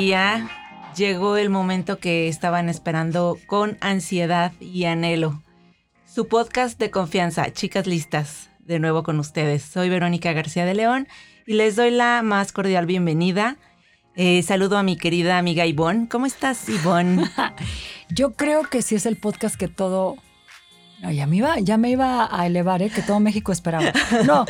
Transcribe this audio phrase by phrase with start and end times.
[0.00, 0.48] Día.
[0.96, 5.42] Llegó el momento que estaban esperando con ansiedad y anhelo.
[6.06, 9.62] Su podcast de confianza, Chicas Listas, de nuevo con ustedes.
[9.62, 11.08] Soy Verónica García de León
[11.46, 13.58] y les doy la más cordial bienvenida.
[14.16, 16.08] Eh, saludo a mi querida amiga Ivonne.
[16.08, 17.30] ¿Cómo estás, Ivonne?
[18.08, 20.16] Yo creo que sí es el podcast que todo...
[21.02, 22.88] No, ya me iba, ya me iba a elevar, ¿eh?
[22.88, 23.92] que todo México esperaba.
[24.24, 24.46] No,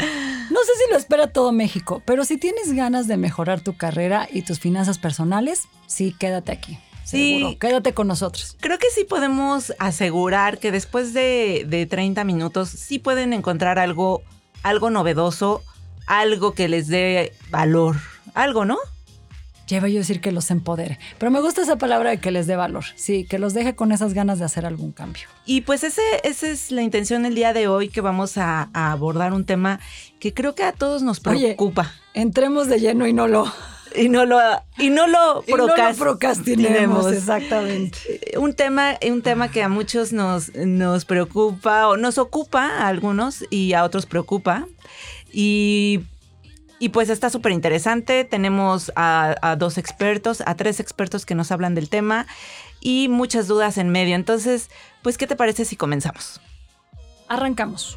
[0.52, 4.28] no sé si lo espera todo México, pero si tienes ganas de mejorar tu carrera
[4.30, 6.78] y tus finanzas personales, sí, quédate aquí.
[7.04, 7.38] Sí.
[7.38, 7.58] Seguro.
[7.58, 8.56] Quédate con nosotros.
[8.60, 14.22] Creo que sí podemos asegurar que después de, de 30 minutos sí pueden encontrar algo,
[14.62, 15.62] algo novedoso,
[16.06, 17.96] algo que les dé valor.
[18.34, 18.78] Algo, ¿no?
[19.72, 20.98] Lleva yo a decir que los empodere.
[21.16, 22.84] Pero me gusta esa palabra de que les dé valor.
[22.94, 25.22] Sí, que los deje con esas ganas de hacer algún cambio.
[25.46, 28.92] Y pues ese, esa es la intención el día de hoy, que vamos a, a
[28.92, 29.80] abordar un tema
[30.20, 31.90] que creo que a todos nos Oye, preocupa.
[32.12, 33.50] Entremos de lleno y no lo,
[33.96, 34.38] y no lo,
[34.76, 35.96] y no lo, y no lo procrastinemos.
[35.96, 37.10] procrastinemos.
[37.10, 37.98] Exactamente.
[38.36, 43.42] Un tema, un tema que a muchos nos, nos preocupa o nos ocupa a algunos
[43.48, 44.66] y a otros preocupa.
[45.32, 46.00] Y,
[46.82, 48.24] y pues está súper interesante.
[48.24, 52.26] Tenemos a, a dos expertos, a tres expertos que nos hablan del tema
[52.80, 54.16] y muchas dudas en medio.
[54.16, 54.68] Entonces,
[55.00, 56.40] pues, ¿qué te parece si comenzamos?
[57.28, 57.96] Arrancamos.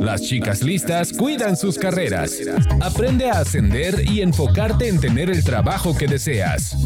[0.00, 2.40] Las chicas listas cuidan sus carreras.
[2.80, 6.76] Aprende a ascender y enfocarte en tener el trabajo que deseas.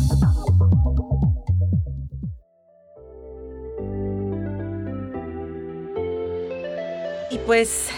[7.48, 7.88] Pues,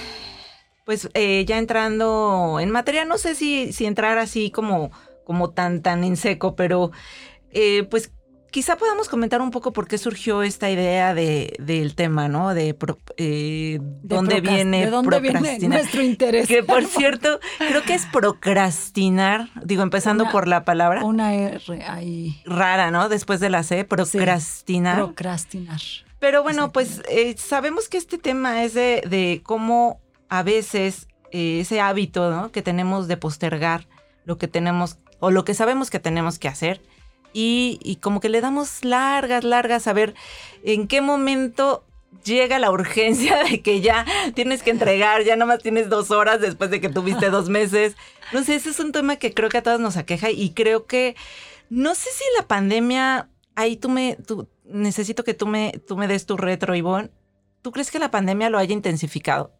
[0.87, 4.91] pues eh, ya entrando en materia, no sé si, si entrar así como,
[5.25, 6.91] como tan, tan en seco, pero
[7.50, 8.12] eh, pues
[8.53, 12.55] quizá podamos comentar un poco por qué surgió esta idea de, del tema, ¿no?
[12.55, 15.78] De, pro- eh, De dónde viene ¿De dónde viene procrastinar.
[15.81, 16.49] nuestro interés?
[16.49, 21.61] Que por cierto, creo que es procrastinar, digo, empezando Una- por la palabra Una R
[21.87, 22.41] ahí.
[22.44, 23.09] rara, ¿no?
[23.09, 24.97] Después de la C, procrastinar.
[24.97, 25.81] Procrastinar.
[26.20, 31.60] Pero bueno, pues eh, sabemos que este tema es de, de cómo a veces eh,
[31.60, 32.53] ese hábito ¿no?
[32.53, 33.88] que tenemos de postergar
[34.25, 36.81] lo que tenemos o lo que sabemos que tenemos que hacer
[37.32, 40.14] y, y como que le damos largas, largas a ver
[40.62, 41.84] en qué momento
[42.25, 44.04] llega la urgencia de que ya
[44.34, 47.97] tienes que entregar, ya nomás tienes dos horas después de que tuviste dos meses.
[48.32, 50.87] No sé, ese es un tema que creo que a todos nos aqueja y creo
[50.87, 51.16] que
[51.69, 56.08] no sé si la pandemia, ahí tú me, tú, necesito que tú me, tú me
[56.08, 57.10] des tu retro, Ivonne.
[57.62, 59.53] ¿Tú crees que la pandemia lo haya intensificado?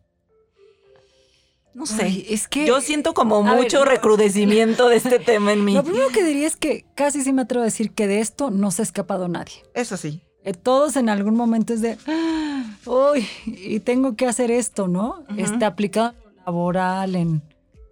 [1.73, 2.03] No sé.
[2.05, 3.85] Ay, es que Yo siento como ver, mucho no.
[3.85, 5.75] recrudecimiento de este tema en mí.
[5.75, 8.51] Lo primero que diría es que casi sí me atrevo a decir que de esto
[8.51, 9.63] no se ha escapado nadie.
[9.75, 10.21] Eso sí.
[10.43, 15.25] Eh, Todos en algún momento es de, "Ah, uy, y tengo que hacer esto, ¿no?
[15.31, 15.39] Ujú.
[15.41, 17.43] Este, aplicado en lo laboral, en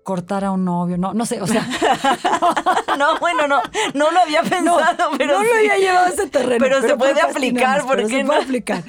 [0.08, 1.68] cortar a un novio, no, no sé, o sea,
[2.98, 3.60] No, bueno, no,
[3.92, 6.64] no lo había pensado, pero no lo había llevado a ese terreno.
[6.64, 8.28] Pero se puede aplicar, ¿por qué se no?
[8.28, 8.84] puede aplicar.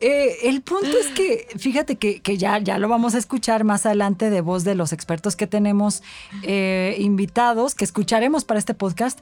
[0.00, 3.84] Eh, el punto es que, fíjate que, que ya, ya lo vamos a escuchar más
[3.84, 6.02] adelante de voz de los expertos que tenemos
[6.42, 9.18] eh, invitados, que escucharemos para este podcast,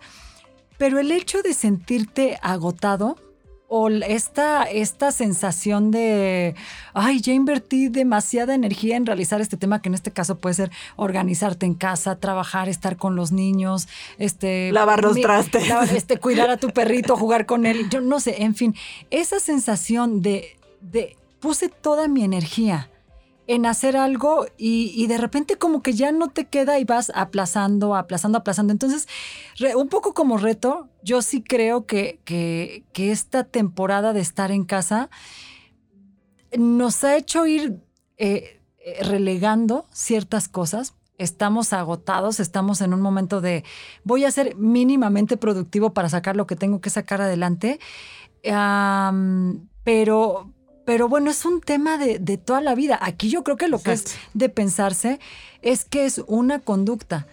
[0.79, 3.17] pero el hecho de sentirte agotado
[3.77, 6.55] o esta, esta sensación de,
[6.93, 10.71] ay, ya invertí demasiada energía en realizar este tema, que en este caso puede ser
[10.95, 15.65] organizarte en casa, trabajar, estar con los niños, este, Lavar los trastes.
[15.93, 18.77] este, cuidar a tu perrito, jugar con él, yo no sé, en fin,
[19.11, 22.89] esa sensación de, de puse toda mi energía
[23.47, 27.95] en hacer algo y, de repente como que ya no te queda y vas aplazando,
[27.95, 28.73] aplazando, aplazando.
[28.73, 29.07] Entonces,
[29.77, 35.11] un poco como reto, yo sí creo que, que, esta temporada de estar en casa
[36.57, 37.83] nos ha hecho ir
[38.17, 40.95] eh, eh, relegando ciertas cosas.
[41.19, 43.65] Estamos agotados, estamos en un momento de
[44.05, 47.79] voy a ser mínimamente productivo para sacar lo que tengo que sacar adelante.
[49.85, 50.54] Pero,
[50.85, 52.99] pero bueno, es un tema de, de toda la vida.
[53.01, 55.19] Aquí yo creo que lo que es de pensarse
[55.63, 57.27] es que es una conducta.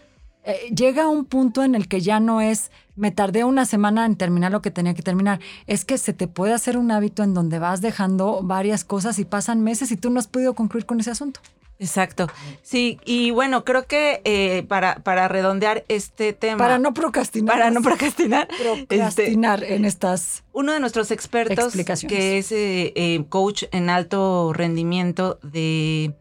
[0.44, 4.16] eh, llega un punto en el que ya no es, me tardé una semana en
[4.16, 5.40] terminar lo que tenía que terminar.
[5.68, 9.26] Es que se te puede hacer un hábito en donde vas dejando varias cosas y
[9.26, 11.40] pasan meses y tú no has podido concluir con ese asunto.
[11.82, 12.28] Exacto.
[12.62, 16.60] Sí, y bueno, creo que eh, para, para redondear este tema.
[16.60, 17.58] Para no procrastinar.
[17.58, 18.48] para no procrastinar.
[18.52, 20.44] este, procrastinar en estas.
[20.54, 21.74] uno de nuestros expertos,
[22.08, 26.14] que es eh, eh, coach en alto rendimiento de,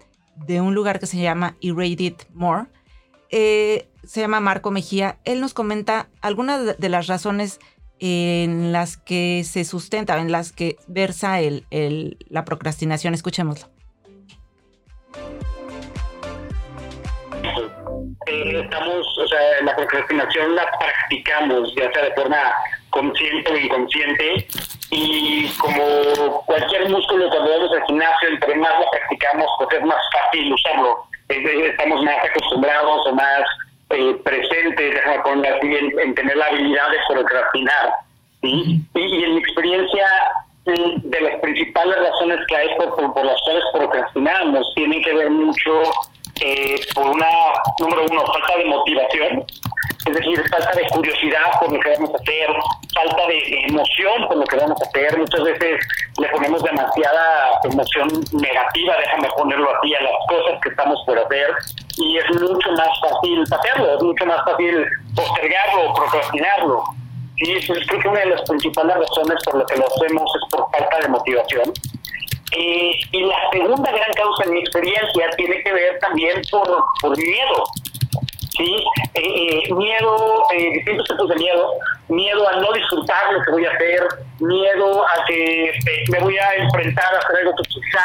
[0.47, 2.65] de un lugar que se llama Irradiate More,
[3.31, 5.19] eh, se llama Marco Mejía.
[5.25, 7.61] Él nos comenta algunas de- de las razones
[7.99, 13.13] en las que se sustenta, en las que versa el, el- la procrastinación.
[13.13, 13.69] Escuchémoslo.
[18.27, 22.53] Eh, estamos, o sea, la procrastinación la practicamos, ya sea de forma
[22.91, 24.47] consciente o inconsciente,
[24.91, 30.03] y como cualquier músculo cuando vamos al gimnasio, entre más lo practicamos, pues es más
[30.13, 31.05] fácil usarlo.
[31.29, 33.43] Estamos más acostumbrados o más
[33.91, 37.91] eh, presentes, ponerlo así, en, en tener la habilidad de procrastinar.
[38.43, 38.81] ¿sí?
[38.95, 40.07] Y, y en mi experiencia,
[40.67, 45.15] mm, de las principales razones que hay por, por- por las cuales procrastinamos, tienen que
[45.15, 45.83] ver mucho
[46.41, 47.29] eh, por una,
[47.79, 49.45] número uno, falta de motivación,
[50.07, 52.49] es decir, falta de curiosidad por lo que vamos a hacer,
[52.95, 55.19] falta de emoción por lo que vamos a hacer.
[55.19, 55.87] Muchas veces
[56.19, 61.51] le ponemos demasiada emoción negativa, déjame ponerlo así, a las cosas que estamos por hacer,
[61.99, 66.83] y es mucho más fácil hacerlo, es mucho más fácil postergarlo procrastinarlo.
[67.37, 70.51] Sí, entonces creo que una de las principales razones por lo que lo hacemos es
[70.51, 71.73] por falta de motivación.
[72.53, 77.17] Eh, y la segunda gran causa en mi experiencia tiene que ver también por, por
[77.17, 77.65] miedo.
[78.57, 78.85] ¿sí?
[79.15, 81.73] Eh, eh, miedo, eh, distintos tipos de miedo,
[82.09, 84.07] miedo a no disfrutar lo que voy a hacer,
[84.41, 88.05] miedo a que eh, me voy a enfrentar a hacer algo que quizá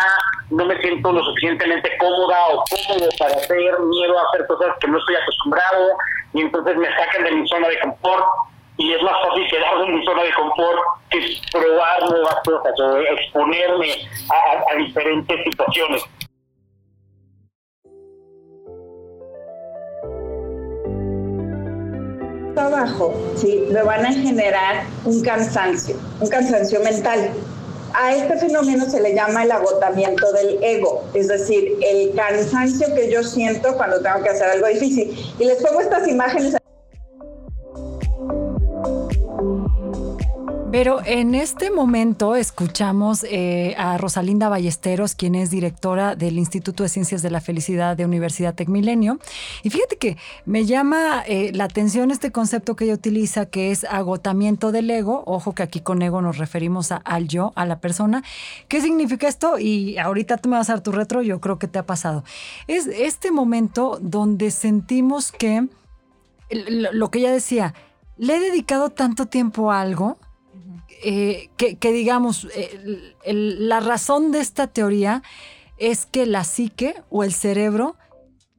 [0.52, 4.88] no me siento lo suficientemente cómoda o cómodo para hacer, miedo a hacer cosas que
[4.88, 5.98] no estoy acostumbrado
[6.34, 8.26] y entonces me sacan de mi zona de confort
[8.78, 10.80] y es más fácil quedarme en mi zona de confort
[11.10, 11.20] que
[11.52, 13.92] probar nuevas cosas o exponerme
[14.30, 16.04] a, a- diferentes situaciones.
[22.54, 23.66] trabajo, ¿sí?
[23.72, 27.32] me van a generar un cansancio, un cansancio mental.
[27.94, 33.12] A este fenómeno se le llama el agotamiento del ego, es decir, el cansancio que
[33.12, 35.18] yo siento cuando tengo que hacer algo difícil.
[35.40, 36.56] Y les pongo estas imágenes.
[40.76, 46.90] Pero en este momento escuchamos eh, a Rosalinda Ballesteros, quien es directora del Instituto de
[46.90, 49.18] Ciencias de la Felicidad de Universidad Tecmilenio.
[49.64, 53.86] Y fíjate que me llama eh, la atención este concepto que ella utiliza, que es
[53.86, 55.24] agotamiento del ego.
[55.28, 58.22] Ojo que aquí con ego nos referimos a- al yo, a la persona.
[58.68, 59.58] ¿Qué significa esto?
[59.58, 62.26] Y ahorita tú me vas a dar tu retro, yo creo que te ha pasado.
[62.68, 65.70] Es este momento donde sentimos que
[66.50, 67.74] lo que ella decía,
[68.18, 70.18] le he dedicado tanto tiempo a algo
[71.04, 75.24] eh, que, digamos, eh, la razón de esta teoría
[75.78, 77.98] es que la psique o el cerebro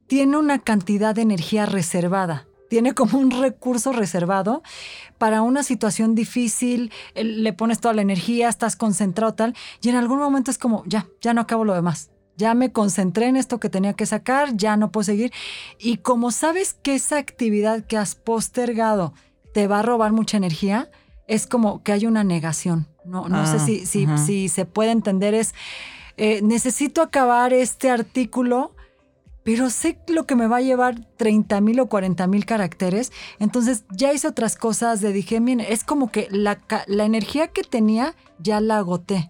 [0.07, 2.47] tiene una cantidad de energía reservada.
[2.69, 4.61] Tiene como un recurso reservado
[5.17, 10.19] para una situación difícil, le pones toda la energía, estás concentrado tal, y en algún
[10.19, 12.11] momento es como, ya, ya no acabo lo demás.
[12.35, 15.31] Ya me concentré en esto que tenía que sacar, ya no puedo seguir.
[15.79, 19.13] Y como sabes que esa actividad que has postergado
[19.53, 20.91] te va a robar mucha energía,
[21.27, 22.87] es como que hay una negación.
[23.05, 25.33] No, no sé Ah, si, si, si se puede entender.
[25.33, 25.53] Es,
[26.17, 28.73] eh, necesito acabar este artículo,
[29.43, 33.11] pero sé lo que me va a llevar 30 mil o 40 mil caracteres.
[33.39, 38.15] Entonces ya hice otras cosas, le dije, es como que la, la energía que tenía
[38.39, 39.29] ya la agoté.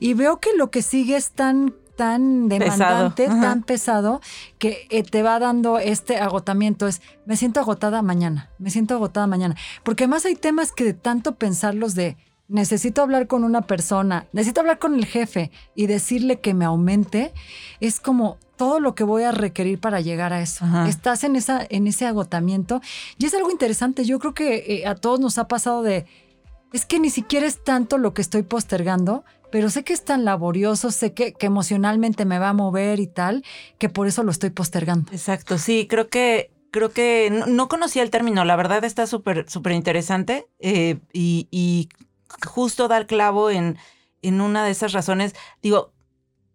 [0.00, 4.20] Y veo que lo que sigue es tan tan demandante, tan pesado,
[4.58, 6.86] que eh, te va dando este agotamiento.
[6.86, 9.56] Es, me siento agotada mañana, me siento agotada mañana.
[9.82, 12.16] Porque además hay temas que de tanto pensarlos de,
[12.48, 17.32] necesito hablar con una persona, necesito hablar con el jefe y decirle que me aumente,
[17.80, 20.64] es como todo lo que voy a requerir para llegar a eso.
[20.64, 20.88] Ajá.
[20.88, 22.80] Estás en, esa, en ese agotamiento
[23.18, 24.04] y es algo interesante.
[24.04, 26.06] Yo creo que eh, a todos nos ha pasado de,
[26.72, 29.24] es que ni siquiera es tanto lo que estoy postergando,
[29.56, 33.06] pero sé que es tan laborioso, sé que, que emocionalmente me va a mover y
[33.06, 33.42] tal,
[33.78, 35.10] que por eso lo estoy postergando.
[35.12, 39.48] Exacto, sí, creo que creo que no, no conocía el término, la verdad está súper
[39.48, 41.88] súper interesante eh, y, y
[42.46, 43.78] justo da el clavo en,
[44.20, 45.34] en una de esas razones.
[45.62, 45.94] Digo,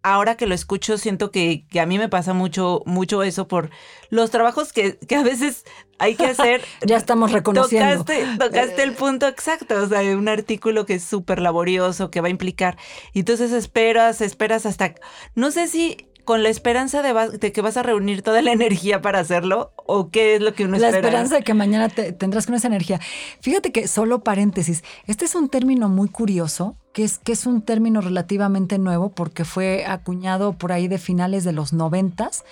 [0.03, 3.69] ahora que lo escucho siento que, que a mí me pasa mucho mucho eso por
[4.09, 5.65] los trabajos que, que a veces
[5.99, 6.61] hay que hacer.
[6.85, 8.03] Ya estamos reconociendo.
[8.03, 12.27] Tocaste, tocaste el punto exacto, o sea, un artículo que es súper laborioso, que va
[12.27, 12.77] a implicar.
[13.13, 14.95] Y entonces esperas, esperas hasta,
[15.35, 18.51] no sé si con la esperanza de, va- de que vas a reunir toda la
[18.51, 21.07] energía para hacerlo o qué es lo que uno La espera?
[21.07, 22.99] esperanza de que mañana te- tendrás con esa energía.
[23.41, 27.61] Fíjate que, solo paréntesis, este es un término muy curioso, que es, que es un
[27.61, 32.43] término relativamente nuevo porque fue acuñado por ahí de finales de los noventas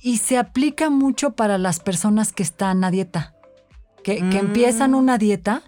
[0.00, 3.34] y se aplica mucho para las personas que están a dieta,
[4.04, 4.46] que, que Mm.
[4.46, 5.62] empiezan una dieta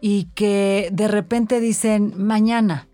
[0.00, 2.88] y que de repente dicen, mañana.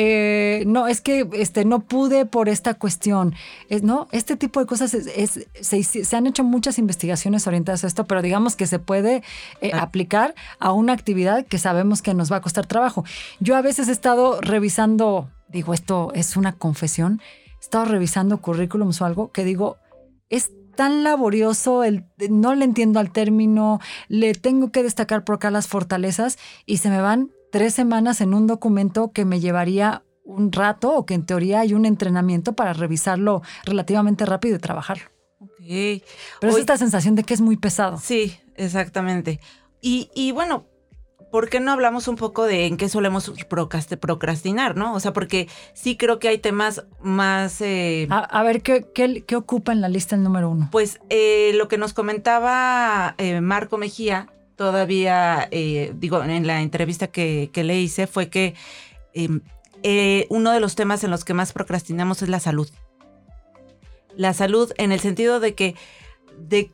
[0.00, 3.34] Eh, no, es que este, no pude por esta cuestión.
[3.68, 4.06] Es, ¿no?
[4.12, 8.04] Este tipo de cosas es- es- se, se han hecho muchas investigaciones orientadas a esto,
[8.06, 9.22] pero digamos que se puede
[9.60, 9.82] eh, Ah.
[9.82, 13.04] aplicar a una actividad que sabemos que nos va a costar trabajo.
[13.40, 17.20] Yo a veces he estado revisando, digo, esto es una confesión,
[17.56, 19.78] he estado revisando currículums o algo que digo,
[20.30, 25.50] es tan laborioso, el, no le entiendo al término, le tengo que destacar por acá
[25.50, 30.52] las fortalezas y se me van tres semanas en un documento que me llevaría un
[30.52, 35.04] rato o que en teoría hay un entrenamiento para revisarlo relativamente rápido y trabajarlo.
[36.40, 37.98] Pero es esta sensación de que es muy pesado.
[37.98, 39.40] Sí, exactamente.
[39.80, 40.66] Y, y bueno,
[41.30, 44.94] ¿por qué no hablamos un poco de en qué solemos procrast- procrastinar, no?
[44.94, 47.60] O sea, porque sí creo que hay temas más...
[47.60, 50.68] eh, A, a ver, ¿qué, qué, qué ocupa en la lista el número uno?
[50.72, 57.06] Pues eh, lo que nos comentaba eh, Marco Mejía, todavía, eh, digo, en la entrevista
[57.06, 58.54] que, que le hice, fue que
[59.14, 59.28] eh,
[59.84, 62.68] eh, uno de los temas en los que más procrastinamos es la salud.
[64.16, 65.76] La salud en el sentido de que,
[66.36, 66.72] de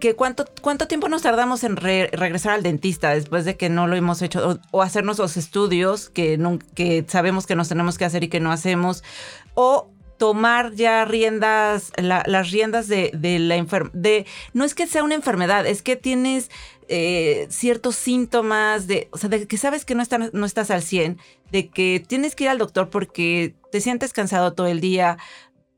[0.00, 3.86] que cuánto, cuánto tiempo nos tardamos en re- regresar al dentista después de que no
[3.86, 6.40] lo hemos hecho o, hacernos los estudios que,
[6.74, 9.04] que sabemos que nos tenemos que hacer y que no hacemos
[9.52, 14.24] o tomar ya riendas, la- las riendas de, de la enfermedad.
[14.54, 16.48] No es que sea una enfermedad, es que tienes
[16.88, 20.82] eh, ciertos síntomas de, o sea, de que sabes que no, están, no estás al
[20.82, 21.18] 100,
[21.50, 25.18] de que tienes que ir al doctor porque te sientes cansado todo el día,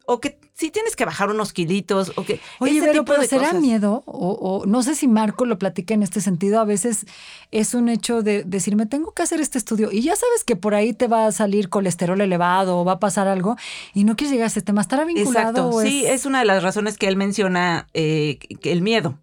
[0.07, 2.41] o que sí tienes que bajar unos kilitos, o que...
[2.61, 3.61] Oye, ese pero, tipo pero de ¿será cosas.
[3.61, 4.03] miedo?
[4.07, 6.61] O, o no sé si Marco lo platica en este sentido.
[6.61, 7.07] A veces
[7.51, 9.91] es un hecho de decir, me tengo que hacer este estudio.
[9.91, 13.01] Y ya sabes que por ahí te va a salir colesterol elevado o va a
[13.01, 13.57] pasar algo
[13.95, 14.83] y no quieres llegar a ese tema.
[14.83, 15.49] ¿Estará vinculado?
[15.49, 19.19] Exacto, o sí, es una de las razones que él menciona eh, el miedo.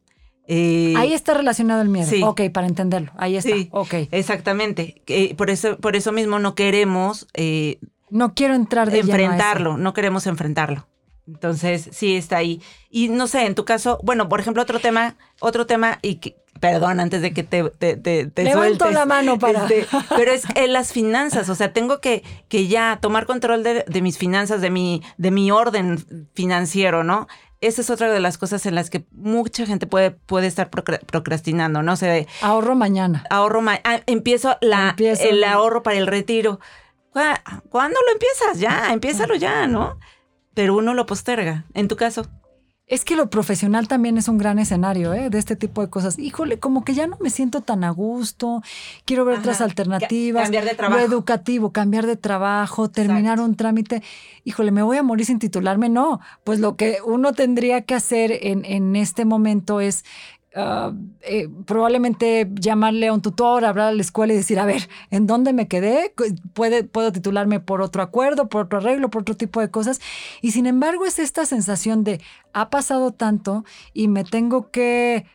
[0.54, 2.10] Eh, Ahí está relacionado el miedo.
[2.10, 2.22] Sí.
[2.24, 3.14] Ok, para entenderlo.
[3.18, 3.56] Ahí está.
[3.56, 3.70] Sí.
[3.72, 3.94] Ok.
[4.12, 5.02] Exactamente.
[5.38, 7.80] Por, eso, por eso mismo no queremos eh,
[8.10, 10.88] No quiero entrar de enfrentarlo, no queremos enfrentarlo.
[11.26, 12.62] Entonces, sí está ahí.
[12.90, 16.36] Y no sé, en tu caso, bueno, por ejemplo, otro tema, otro tema, y que,
[16.60, 19.86] perdón, antes de que te, te, te, te Levanto sueltes, la mano para- este,
[20.18, 24.02] pero es en las finanzas, o sea, tengo que, que ya tomar control de, de
[24.02, 26.04] mis finanzas, de mi, de mi orden
[26.34, 27.28] financiero, ¿no?
[27.62, 31.00] Esa es otra de las cosas en las que mucha gente puede, puede estar procra-
[31.06, 31.94] procrastinando, ¿no?
[31.94, 33.24] O sea, Ahorro mañana.
[33.30, 35.24] ahorro, ma- ah, empiezo la, Empiezo.
[35.30, 36.60] el ahorro para el retiro.
[37.14, 38.60] ¿Cuá- ¿Cuándo lo empiezas?
[38.60, 40.00] Ya, empiézalo ya, ¿no?
[40.56, 41.66] Pero uno lo posterga.
[41.74, 42.26] En tu caso.
[42.88, 45.30] Es que lo profesional también es un gran escenario, ¿eh?
[45.30, 46.20] De este tipo de cosas.
[46.20, 48.62] Híjole, como que ya no me siento tan a gusto.
[49.06, 49.42] Quiero ver Ajá.
[49.44, 50.44] otras alternativas.
[50.44, 51.00] cambiar de trabajo.
[51.00, 54.04] Lo educativo, cambiar de trabajo, terminar un trámite.
[54.44, 55.88] Híjole, me voy a morir sin titularme.
[55.88, 60.04] No, pues lo que uno tendría que hacer en, en este momento es
[60.56, 64.90] ah, eh, probablemente llamarle a un tutor, hablar a la escuela y decir, a ver,
[65.10, 66.14] ¿en dónde me quedé?
[66.54, 70.00] Puede, puedo titularme por otro acuerdo, por otro arreglo, por otro tipo de cosas.
[70.42, 72.22] Y sin embargo es esta sensación de,
[72.54, 75.26] ha pasado tanto y me tengo que...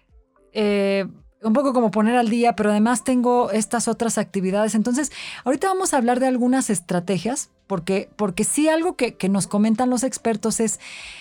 [0.52, 1.06] eh,
[1.42, 4.74] un poco como poner al día, pero además tengo estas otras actividades.
[4.74, 5.12] Entonces,
[5.44, 9.90] ahorita vamos a hablar de algunas estrategias, porque, porque sí algo que, que nos comentan
[9.90, 10.78] los expertos es,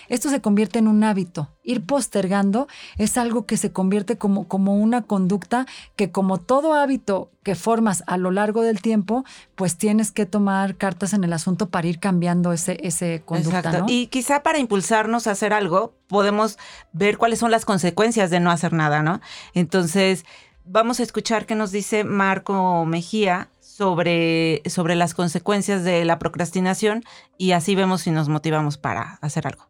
[0.09, 1.49] esto se convierte en un hábito.
[1.63, 7.31] Ir postergando es algo que se convierte como, como una conducta que como todo hábito
[7.43, 9.23] que formas a lo largo del tiempo,
[9.55, 13.79] pues tienes que tomar cartas en el asunto para ir cambiando ese, ese conducta, Exacto.
[13.79, 13.85] ¿no?
[13.87, 16.57] Y quizá para impulsarnos a hacer algo, podemos
[16.91, 19.21] ver cuáles son las consecuencias de no hacer nada, ¿no?
[19.53, 20.25] Entonces,
[20.65, 27.03] vamos a escuchar qué nos dice Marco Mejía sobre, sobre las consecuencias de la procrastinación
[27.37, 29.65] y así vemos si nos motivamos para hacer algo.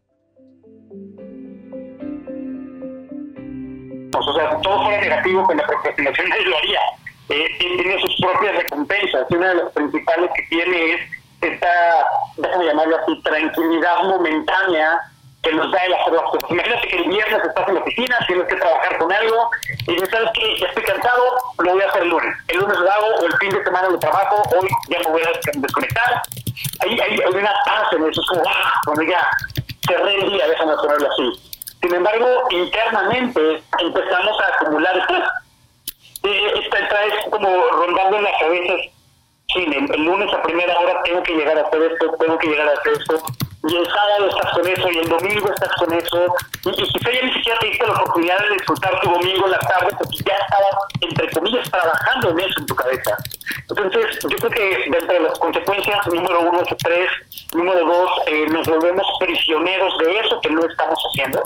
[4.12, 6.80] Pues, o sea, todo fuera negativo con la procrastinación, nadie lo haría.
[7.30, 9.26] Eh, tiene sus propias recompensas.
[9.32, 11.02] Una de las principales que tiene es
[11.42, 11.68] esta,
[12.38, 15.02] déjame llamarlo así, tranquilidad momentánea
[15.46, 16.52] que nos da el hacer las cosas.
[16.52, 19.50] Imagínate que el viernes estás en la oficina, tienes que trabajar con algo,
[19.88, 20.60] y dices, ¿sabes qué?
[20.60, 21.24] Ya estoy cansado,
[21.60, 22.36] lo voy a hacer el lunes.
[22.48, 23.28] El lunes lo hago,
[23.92, 26.22] de trabajo, hoy ya me voy a des- desconectar.
[26.82, 29.28] Hay, hay, hay una paz en eso, es como, ah, cuando ya
[29.88, 31.42] cerré el día, déjame ponerlo así.
[31.82, 35.24] Sin embargo, internamente empezamos a acumular estrés.
[36.24, 38.74] Eh, esta esta es como rondando en la cabeza.
[39.54, 42.48] Sí, el, el lunes a primera hora tengo que llegar a hacer esto, tengo que
[42.48, 43.22] llegar a hacer esto.
[43.68, 47.12] Y el sábado estás con eso, y el domingo estás con eso, y, y quizá
[47.12, 50.18] ya ni siquiera te diste la oportunidad de disfrutar tu domingo en la tarde porque
[50.26, 53.18] ya estabas, entre comillas, trabajando en eso en tu cabeza.
[53.70, 57.10] Entonces, yo creo que dentro de las consecuencias, número uno, es estrés,
[57.54, 61.42] número dos, eh, nos volvemos prisioneros de eso que no estamos haciendo.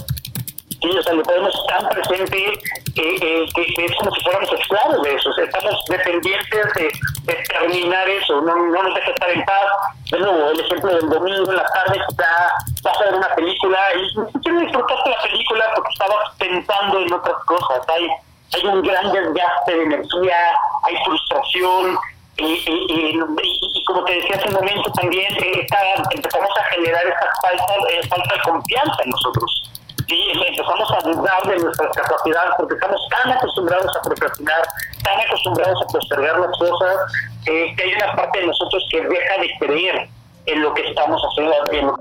[0.82, 2.54] Sí, o sea, lo tenemos tan presente eh,
[2.96, 5.30] eh, que, que es como si fuéramos esclavos de eso.
[5.38, 6.90] Estamos dependientes de,
[7.24, 9.66] de terminar eso, no, no nos deja estar en paz.
[10.10, 13.78] De nuevo, el ejemplo del domingo en la tarde, está, vas a ver una película
[13.96, 17.82] y ni siquiera disfrutaste la película porque estabas pensando en otras cosas.
[17.90, 18.08] Hay,
[18.54, 20.38] hay un gran desgaste de energía,
[20.84, 21.98] hay frustración.
[22.38, 27.74] Y como te decía hace un momento también, eh, está- empezamos a generar esta falta,
[27.90, 29.72] eh, falta de confianza en nosotros.
[30.10, 34.64] Sí, empezamos a dudar de nuestras capacidades porque estamos tan acostumbrados a procrastinar,
[35.04, 37.14] tan acostumbrados a postergar las cosas,
[37.46, 40.10] eh, que hay una parte de nosotros que deja de creer
[40.48, 42.00] en lo que estamos haciendo.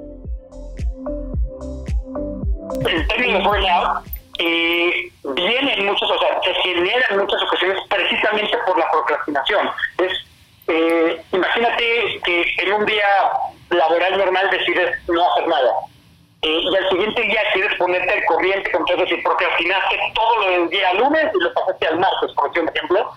[2.88, 4.06] El término burnout
[4.38, 9.68] eh, viene en muchas, o sea, se genera en muchas ocasiones precisamente por la procrastinación.
[9.98, 10.12] Es,
[10.68, 13.06] eh, imagínate que en un día
[13.68, 15.72] laboral normal decides no hacer nada.
[16.42, 20.70] Eh, y al siguiente día quieres ponerte al corriente eso y procrastinaste todo lo del
[20.70, 23.10] día lunes y lo pasaste al martes, por ejemplo.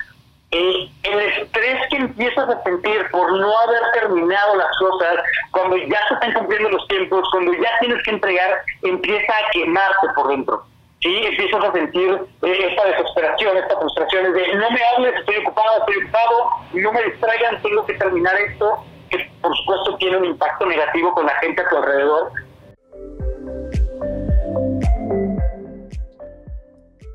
[0.54, 5.18] Eh, el estrés que empiezas a sentir por no haber terminado las cosas,
[5.51, 10.08] cuando ya se están cumpliendo los tiempos, cuando ya tienes que entregar, empieza a quemarte
[10.16, 10.63] por dentro.
[11.00, 15.80] Sí, empiezas a sentir eh, esta desesperación, esta frustración de no me hables, estoy ocupado,
[15.80, 20.66] estoy ocupado, no me distraigan, tengo que terminar esto, que por supuesto tiene un impacto
[20.66, 22.32] negativo con la gente a tu alrededor,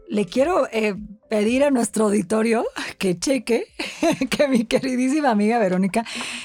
[0.08, 0.94] Le quiero eh,
[1.28, 2.64] pedir a nuestro auditorio
[2.98, 3.66] que cheque
[4.30, 6.04] que mi queridísima amiga Verónica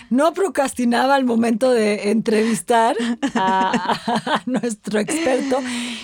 [0.10, 2.96] no procrastinaba al momento de entrevistar
[3.36, 5.60] a, a nuestro experto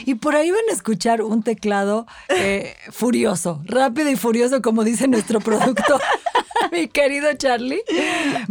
[0.05, 5.07] y por ahí van a escuchar un teclado eh, furioso, rápido y furioso como dice
[5.07, 6.01] nuestro productor.
[6.71, 7.81] Mi querido Charlie,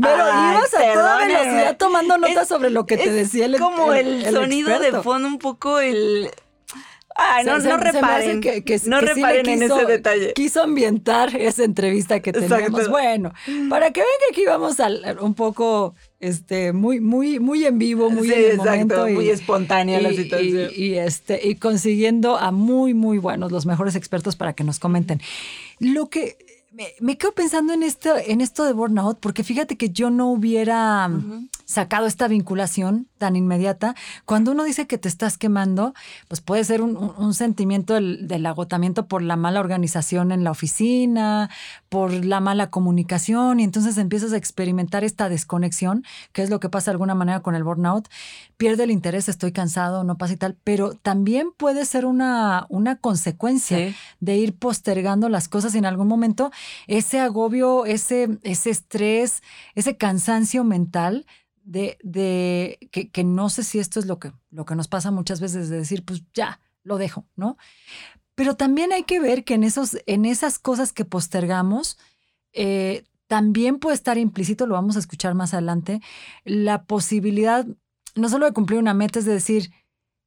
[0.00, 3.92] pero Ay, ibas a toda velocidad tomando notas sobre lo que te decía el como
[3.92, 4.96] el, sonido experto.
[4.96, 6.30] de fondo, un poco el.
[7.18, 8.40] Ay, no, Se- no reparen.
[8.40, 10.32] que- que- no que sí le reparen en ese detalle.
[10.34, 12.54] Quiso ambientar esa entrevista que Exacto.
[12.56, 12.88] teníamos.
[12.88, 13.32] Bueno,
[13.70, 18.10] para que vean que aquí vamos al- un poco, este, muy, muy, muy en vivo,
[18.10, 19.08] muy Sí, en el exacto, momento.
[19.08, 20.70] y- muy espontánea la situación.
[20.76, 24.78] Y, y, este, y consiguiendo a muy, muy buenos, los mejores expertos para que nos
[24.78, 25.20] comenten.
[25.78, 26.36] Lo que
[26.76, 30.28] me, me quedo pensando en esto, en esto de burnout, porque fíjate que yo no
[30.30, 31.08] hubiera
[31.64, 33.94] sacado esta vinculación tan inmediata.
[34.26, 35.94] Cuando uno dice que te estás quemando,
[36.28, 40.44] pues puede ser un, un- un sentimiento del, del agotamiento por la mala organización en
[40.44, 41.48] la oficina,
[41.88, 46.68] por la mala comunicación, y entonces empiezas a experimentar esta desconexión, que es lo que
[46.68, 48.06] pasa de alguna manera con el burnout.
[48.58, 52.96] Pierde el interés, estoy cansado, no pasa y tal, pero también puede ser una, una
[52.96, 53.94] consecuencia Sí.
[54.20, 56.50] de ir postergando las cosas y en algún momento
[56.86, 59.42] ese agobio, ese, ese estrés,
[59.74, 61.26] ese cansancio mental
[61.62, 65.10] de, de que, que no sé si esto es lo que, lo que nos pasa
[65.10, 67.56] muchas veces de decir, pues ya, lo dejo, ¿no?
[68.34, 71.98] Pero también hay que ver que en, esos, en esas cosas que postergamos,
[72.52, 76.00] eh, también puede estar implícito, lo vamos a escuchar más adelante,
[76.44, 77.66] la posibilidad
[78.14, 79.72] no solo de cumplir una meta, es de decir,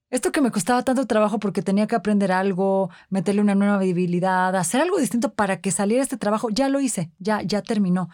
[0.09, 4.55] esto que me costaba tanto trabajo porque tenía que aprender algo, meterle una nueva habilidad,
[4.55, 8.09] hacer algo distinto para que saliera este trabajo, ya lo hice, ya, ya terminó.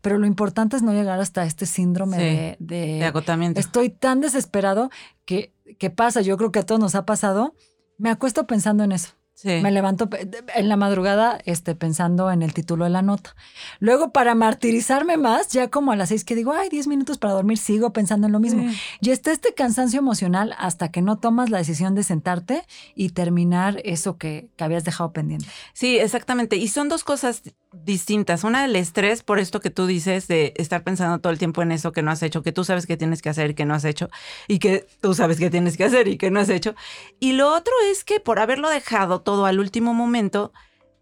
[0.00, 3.60] Pero lo importante es no llegar hasta este síndrome Sí, de, de- De agotamiento.
[3.60, 4.90] estoy tan desesperado
[5.24, 7.54] que, que pasa, yo creo que a todos nos ha pasado,
[7.98, 9.10] me acuesto pensando en eso.
[9.34, 9.60] Sí.
[9.62, 10.08] Me levanto
[10.54, 13.34] en la madrugada este, pensando en el título de la nota.
[13.80, 17.34] Luego, para martirizarme más, ya como a las seis que digo, ay, diez minutos para
[17.34, 18.62] dormir, sigo pensando en lo mismo.
[18.62, 18.78] Sí.
[19.00, 22.62] Y está este cansancio emocional hasta que no tomas la decisión de sentarte
[22.94, 25.46] y terminar eso que, que habías dejado pendiente.
[25.72, 26.56] Sí, exactamente.
[26.56, 27.42] Y son dos cosas
[27.84, 28.44] distintas.
[28.44, 31.72] Una, el estrés, por esto que tú dices, de estar pensando todo el tiempo en
[31.72, 33.74] eso que no has hecho, que tú sabes que tienes que hacer y que no
[33.74, 34.10] has hecho,
[34.48, 36.74] y que tú sabes que tienes que hacer y que no has hecho.
[37.20, 40.52] Y lo otro es que por haberlo dejado todo al último momento,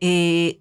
[0.01, 0.61] eh,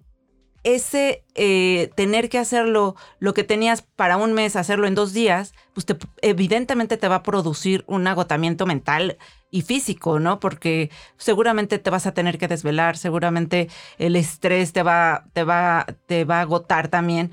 [0.64, 5.54] ese eh, tener que hacerlo, lo que tenías para un mes, hacerlo en dos días,
[5.74, 9.18] pues te- evidentemente te va a producir un agotamiento mental
[9.50, 10.38] y físico, ¿no?
[10.40, 15.86] Porque seguramente te vas a tener que desvelar, seguramente el estrés te va, te va,
[16.06, 17.32] te va a agotar también.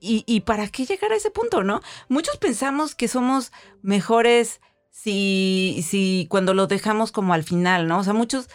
[0.00, 1.80] ¿Y, y para qué llegar a ese punto, no?
[2.08, 3.50] Muchos pensamos que somos
[3.82, 7.98] mejores si, si cuando lo dejamos como al final, ¿no?
[7.98, 8.48] O sea, muchos,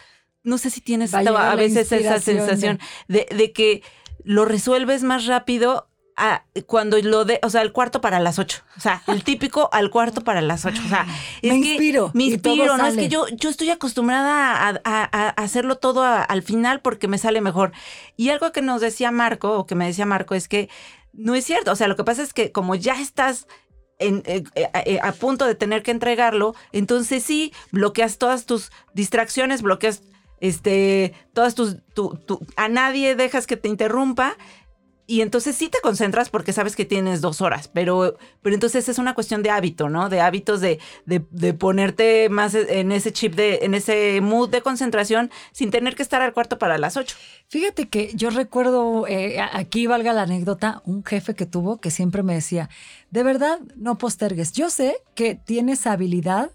[0.43, 1.13] no sé si tienes
[1.51, 3.81] a veces esa de- sensación de, de que
[4.23, 8.61] lo resuelves más rápido a- cuando lo de, o sea, el cuarto para las ocho.
[8.77, 10.81] O sea, el típico al cuarto para las ocho.
[10.85, 11.07] O sea,
[11.41, 12.85] es Me que inspiro, Me inspiro, ¿no?
[12.85, 13.01] Es sale.
[13.01, 17.41] que yo, yo estoy acostumbrada a, a- a hacerlo todo al final porque me sale
[17.41, 17.71] mejor.
[18.15, 20.69] Y algo que nos decía Marco, o que me decía Marco, es que
[21.13, 21.71] no es cierto.
[21.71, 23.47] O sea, lo que pasa es que como ya estás
[23.97, 28.71] en- eh, eh, eh, a punto de tener que entregarlo, entonces sí, bloqueas todas tus
[28.93, 30.01] distracciones, bloqueas
[30.43, 34.35] este, todas tus, tu- tu- a nadie dejas que te interrumpa.
[35.05, 38.97] Y entonces sí te concentras porque sabes que tienes dos horas, pero, pero entonces es
[38.97, 40.07] una cuestión de hábito, ¿no?
[40.07, 44.61] De hábitos de, de, de ponerte más en ese chip, de, en ese mood de
[44.61, 47.17] concentración sin tener que estar al cuarto para las ocho.
[47.49, 52.23] Fíjate que yo recuerdo, eh, aquí valga la anécdota, un jefe que tuvo que siempre
[52.23, 52.69] me decía,
[53.11, 54.53] de verdad, no postergues.
[54.53, 56.49] Yo sé que tienes habilidad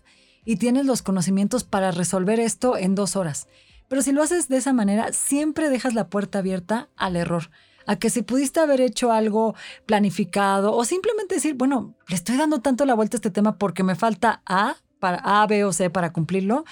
[0.47, 3.47] y tienes los conocimientos para resolver esto en dos horas,
[3.89, 7.51] pero si lo haces de esa manera, siempre dejas la puerta abierta al error.
[7.87, 9.55] A que si pudiste haber hecho algo
[9.87, 13.83] planificado o simplemente decir, bueno, le estoy dando tanto la vuelta a este tema porque
[13.83, 16.65] me falta A, para A, B o C para cumplirlo,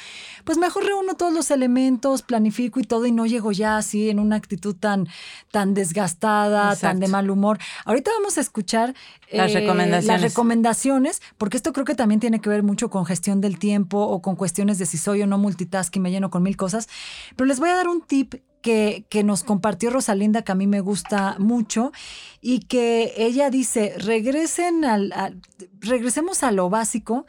[0.45, 4.19] pues mejor reúno todos los elementos, planifico y todo y no llego ya así en
[4.19, 5.07] una actitud tan,
[5.51, 7.59] tan desgastada, tan de mal humor.
[7.85, 8.95] Ahorita vamos a escuchar
[9.33, 10.07] Las recomendaciones.
[10.07, 13.99] las recomendaciones, porque esto creo que también tiene que ver mucho con gestión del tiempo
[13.99, 16.89] o con cuestiones de si soy o no multitasking, me lleno con mil cosas.
[17.37, 20.67] Pero les voy a dar un tip que, que nos compartió Rosalinda, que a mí
[20.67, 21.93] me gusta mucho,
[22.41, 25.41] y que ella dice, regresen al, al-
[25.81, 27.27] regresemos a lo básico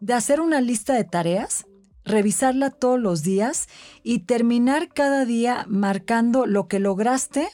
[0.00, 1.66] de hacer una lista de tareas,
[2.04, 3.68] revisarla todos los días
[4.02, 7.48] y terminar cada día marcando lo que lograste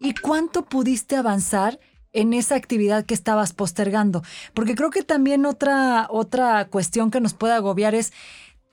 [0.00, 1.78] y cuánto pudiste avanzar
[2.12, 4.22] en esa actividad que estabas postergando.
[4.54, 8.12] Porque creo que también otra, otra cuestión que nos puede agobiar es,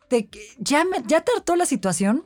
[0.08, 2.24] te- ya, me, ya te hartó la situación,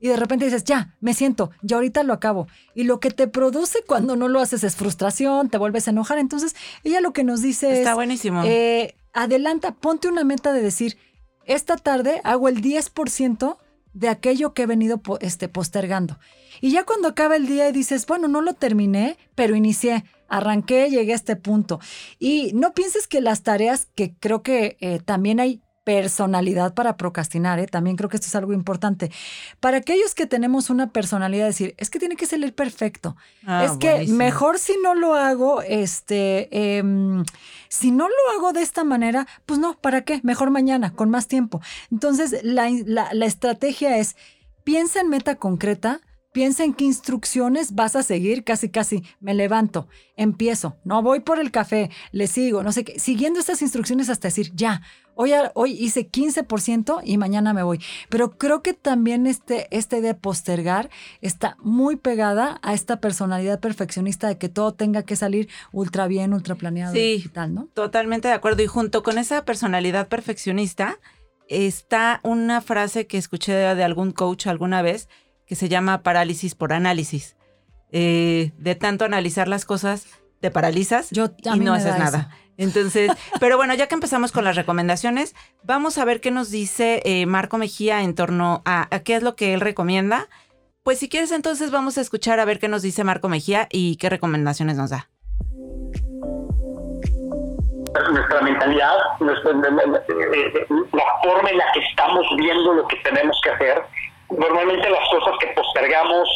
[0.00, 2.48] y de repente dices, ya, me siento, ya ahorita lo acabo.
[2.74, 6.18] Y lo que te produce cuando no lo haces es frustración, te vuelves a enojar.
[6.18, 8.42] Entonces, ella lo que nos dice Está es, buenísimo.
[8.44, 10.98] eh, adelanta, ponte una meta de decir,
[11.44, 13.58] esta tarde hago el 10%
[13.94, 16.18] de aquello que he venido este, postergando.
[16.60, 20.88] Y ya cuando acaba el día y dices, bueno, no lo terminé, pero inicié, arranqué,
[20.88, 21.80] llegué a este punto.
[22.18, 27.58] Y no pienses que las tareas, que creo que eh, también hay personalidad para procrastinar,
[27.58, 27.66] ¿eh?
[27.66, 29.10] también creo que esto es algo importante.
[29.60, 33.16] Para aquellos que tenemos una personalidad, decir, es que tiene que salir perfecto.
[33.46, 37.24] Ah, es que mejor si no lo hago, este, em,
[37.68, 40.20] si no lo hago de esta manera, pues no, ¿para qué?
[40.22, 41.60] Mejor mañana, con más tiempo.
[41.90, 44.16] Entonces, la, la- la estrategia es,
[44.64, 46.00] piensa en meta concreta,
[46.32, 51.38] piensa en qué instrucciones vas a seguir, casi, casi, me levanto, empiezo, no voy por
[51.38, 54.80] el café, le sigo, no sé qué, siguiendo estas instrucciones hasta decir, ya,
[55.14, 57.80] hoy, hoy hice 15% y mañana me voy.
[58.08, 60.88] Pero creo que también este, esta idea de postergar
[61.20, 66.32] está muy pegada a esta personalidad perfeccionista de que todo tenga que salir ultra bien,
[66.32, 67.22] ultra planeado Sí.
[67.24, 67.68] y tal, ¿no?
[67.74, 68.62] Totalmente de acuerdo.
[68.62, 70.98] Y junto con esa personalidad perfeccionista
[71.48, 75.08] está una frase que escuché de, de algún coach alguna vez
[75.52, 77.36] que se llama parálisis por análisis.
[77.90, 80.06] Eh, de tanto analizar las cosas,
[80.40, 82.18] te paralizas Yo, y no haces da nada.
[82.20, 82.28] eso.
[82.56, 87.02] Entonces, pero bueno, ya que empezamos con las recomendaciones, vamos a ver qué nos dice
[87.04, 90.26] eh, Marco Mejía en torno a, a qué es lo que él recomienda.
[90.84, 93.96] Pues si quieres, entonces vamos a escuchar a ver qué nos dice Marco Mejía y
[93.96, 95.10] qué recomendaciones nos da.
[98.10, 103.50] nuestra mentalidad, nuestra- eh, la forma en la que estamos viendo lo que tenemos que
[103.50, 103.82] hacer.
[104.38, 106.28] Normalmente las cosas que postergamos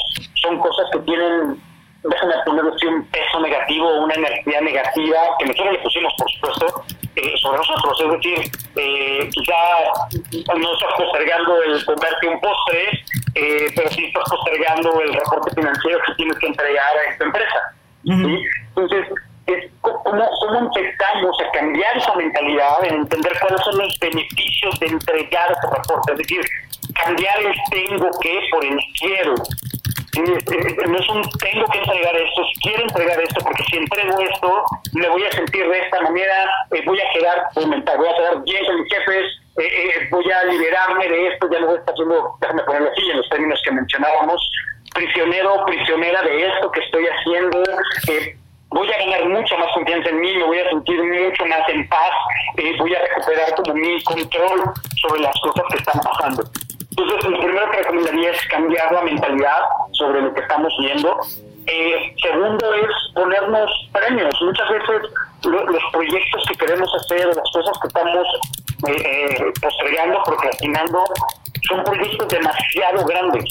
[0.43, 1.61] son cosas que tienen,
[2.03, 6.85] déjame ponerlo así, un peso negativo, una energía negativa, que nosotros le pusimos, por supuesto,
[7.17, 8.01] eh, sobre nosotros.
[8.01, 13.03] Es decir, eh, quizá no estás postergando el comerte un postre,
[13.35, 17.75] eh, pero sí estás postergando el reporte financiero que tienes que entregar a esta empresa.
[18.05, 18.45] ¿sí?
[18.69, 19.07] Entonces,
[19.47, 24.87] es cómo, cómo empezamos a cambiar esa mentalidad, en entender cuáles son los beneficios de
[24.87, 26.41] entregar ese reporte, es decir,
[27.05, 29.35] cambiar el tengo que por el quiero.
[30.13, 33.63] Sí, es- es- No es un tengo que entregar esto, es quiero entregar esto, porque
[33.65, 38.09] si entrego esto, me voy a sentir de esta manera, eh, voy a quedar, voy
[38.09, 39.25] a quedar bien con mis jefes,
[39.59, 42.91] eh, eh, voy a liberarme de esto, ya no voy a estar haciendo, déjame ponerlo
[42.91, 44.51] así, en los términos que mencionábamos,
[44.95, 47.63] prisionero prisionera de esto que estoy haciendo,
[48.71, 51.87] voy a ganar mucha más confianza en mí, me voy a sentir mucho más en
[51.89, 52.11] paz,
[52.79, 54.63] voy a recuperar como mi control
[55.03, 56.43] sobre las cosas que están pasando.
[56.97, 59.61] Entonces, lo primero que recomendaría es cambiar la mentalidad
[59.93, 61.19] sobre lo que estamos viendo.
[61.67, 64.35] Eh, segundo es ponernos premios.
[64.41, 65.03] Muchas veces
[65.45, 68.27] lo- los proyectos que queremos hacer, las cosas que estamos
[68.89, 71.05] eh, eh, postergando, procrastinando,
[71.69, 73.45] son proyectos demasiado grandes.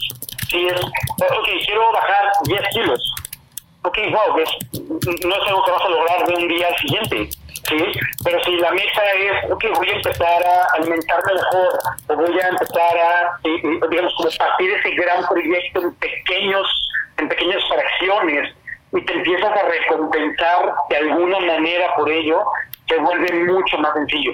[0.50, 3.16] Si es, ok, quiero bajar 10 kilos,
[3.84, 4.80] ok, wow, es-
[5.26, 7.30] no es algo que vas a lograr de un día al siguiente,
[7.68, 7.78] ¿sí?
[8.24, 12.48] Pero si la meta es, ok, voy a empezar a alimentarme mejor, o voy a
[12.48, 18.56] empezar a, digamos, partir ese gran proyecto en pequeños, en pequeñas fracciones,
[18.94, 22.44] y te empiezas a recompensar de alguna manera por ello,
[22.88, 24.34] se vuelve mucho más sencillo.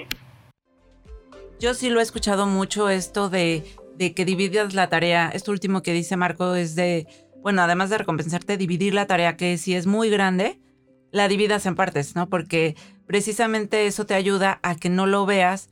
[1.58, 3.64] Yo sí lo he escuchado mucho esto de,
[3.94, 5.30] de que dividas la tarea.
[5.32, 9.56] Esto último que dice Marco es de, bueno, además de recompensarte, dividir la tarea que
[9.58, 10.58] si es muy grande,
[11.12, 12.28] la dividas en partes, ¿no?
[12.28, 12.74] Porque
[13.12, 15.68] precisamente eso te ayuda a que no lo veas,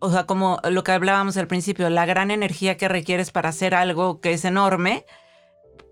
[0.00, 3.72] o sea, como lo que hablábamos al principio, la gran energía que requieres para hacer
[3.72, 5.04] algo que es enorme,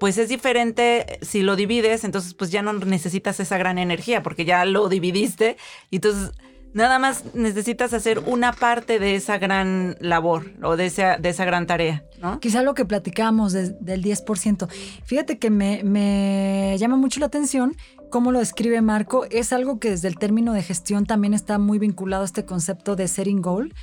[0.00, 4.44] pues es diferente si lo divides, entonces pues ya no necesitas esa gran energía porque
[4.44, 5.56] ya lo dividiste
[5.90, 6.32] y entonces
[6.72, 11.44] nada más necesitas hacer una parte de esa gran labor o de esa, de esa
[11.44, 12.40] gran tarea, ¿no?
[12.40, 14.68] Quizá lo que platicamos de- del 10%.
[15.04, 17.76] Fíjate que me, me llama mucho la atención
[18.10, 19.24] cómo lo describe Marco.
[19.30, 22.96] Es algo que desde el término de gestión también está muy vinculado a este concepto
[22.96, 23.74] de setting goal,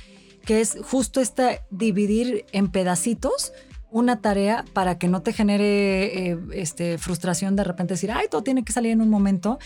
[0.44, 3.52] que es justo esta dividir en pedacitos
[3.90, 8.42] una tarea para que no te genere eh, este, frustración de repente decir, ay, todo
[8.42, 9.58] tiene que salir en un momento.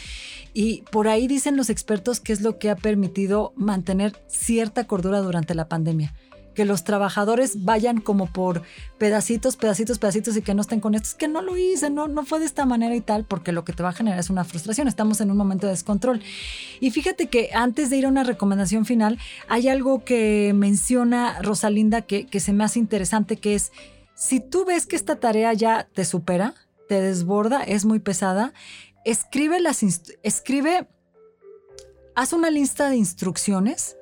[0.54, 5.20] Y por ahí dicen los expertos que es lo que ha permitido mantener cierta cordura
[5.20, 6.14] durante la pandemia.
[6.54, 8.62] Que los trabajadores vayan como por
[8.98, 11.08] pedacitos, pedacitos, pedacitos y que no estén con esto.
[11.08, 13.64] Es que no lo hice, no, no fue de esta manera y tal, porque lo
[13.64, 14.88] que te va a generar es una frustración.
[14.88, 16.22] Estamos en un momento de descontrol.
[16.80, 22.02] Y fíjate que antes de ir a una recomendación final, hay algo que menciona Rosalinda
[22.02, 23.72] que, que se me hace interesante, que es,
[24.14, 26.54] si tú ves que esta tarea ya te supera,
[26.88, 28.52] te desborda, es muy pesada,
[29.04, 29.82] escribe las
[30.22, 30.86] escribe,
[32.14, 33.96] haz una lista de instrucciones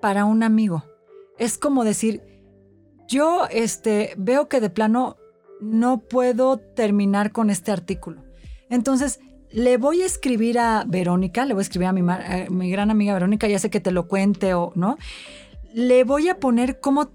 [0.00, 0.84] para un amigo.
[1.38, 2.22] Es como decir,
[3.08, 5.16] yo este, veo que de plano
[5.60, 8.22] no puedo terminar con este artículo.
[8.68, 12.02] Entonces, le voy a escribir a Verónica, le voy a escribir a mi,
[12.50, 14.96] mi gran amiga Verónica, ya sé que te lo cuente o no.
[15.74, 17.10] Le voy a poner cómo,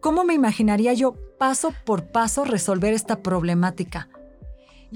[0.00, 4.08] cómo me imaginaría yo paso por paso resolver esta problemática.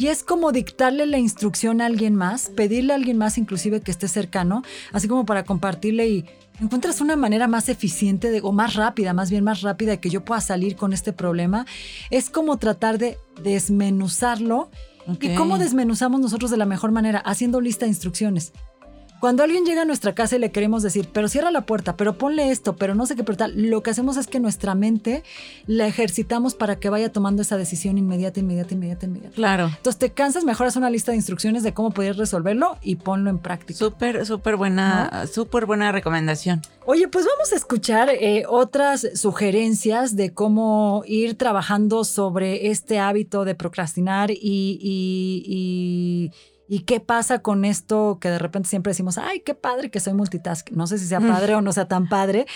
[0.00, 3.90] Y es como dictarle la instrucción a alguien más, pedirle a alguien más inclusive que
[3.90, 6.24] esté cercano, así como para compartirle y
[6.58, 10.08] encuentras una manera más eficiente de, o más rápida, más bien más rápida de que
[10.08, 11.66] yo pueda salir con este problema.
[12.08, 14.70] Es como tratar de desmenuzarlo.
[15.20, 17.18] ¿Y cómo desmenuzamos nosotros de la mejor manera?
[17.18, 18.54] Haciendo lista de instrucciones.
[19.20, 22.16] Cuando alguien llega a nuestra casa y le queremos decir, pero cierra la puerta, pero
[22.16, 25.22] ponle esto, pero no sé qué, pero tal, lo que hacemos es que nuestra mente
[25.66, 29.34] la ejercitamos para que vaya tomando esa decisión inmediata, inmediata, inmediata, inmediata.
[29.34, 29.66] Claro.
[29.66, 33.28] Entonces te cansas, mejor haz una lista de instrucciones de cómo poder resolverlo y ponlo
[33.28, 33.78] en práctica.
[33.78, 36.62] Súper, súper buena, súper buena recomendación.
[36.86, 43.44] Oye, pues vamos a escuchar eh, otras sugerencias de cómo ir trabajando sobre este hábito
[43.44, 46.30] de procrastinar y, y- y-
[46.70, 50.14] y qué pasa con esto que de repente siempre decimos, ay, qué padre que soy
[50.14, 50.70] multitask.
[50.70, 52.46] No sé si sea padre o no sea tan padre.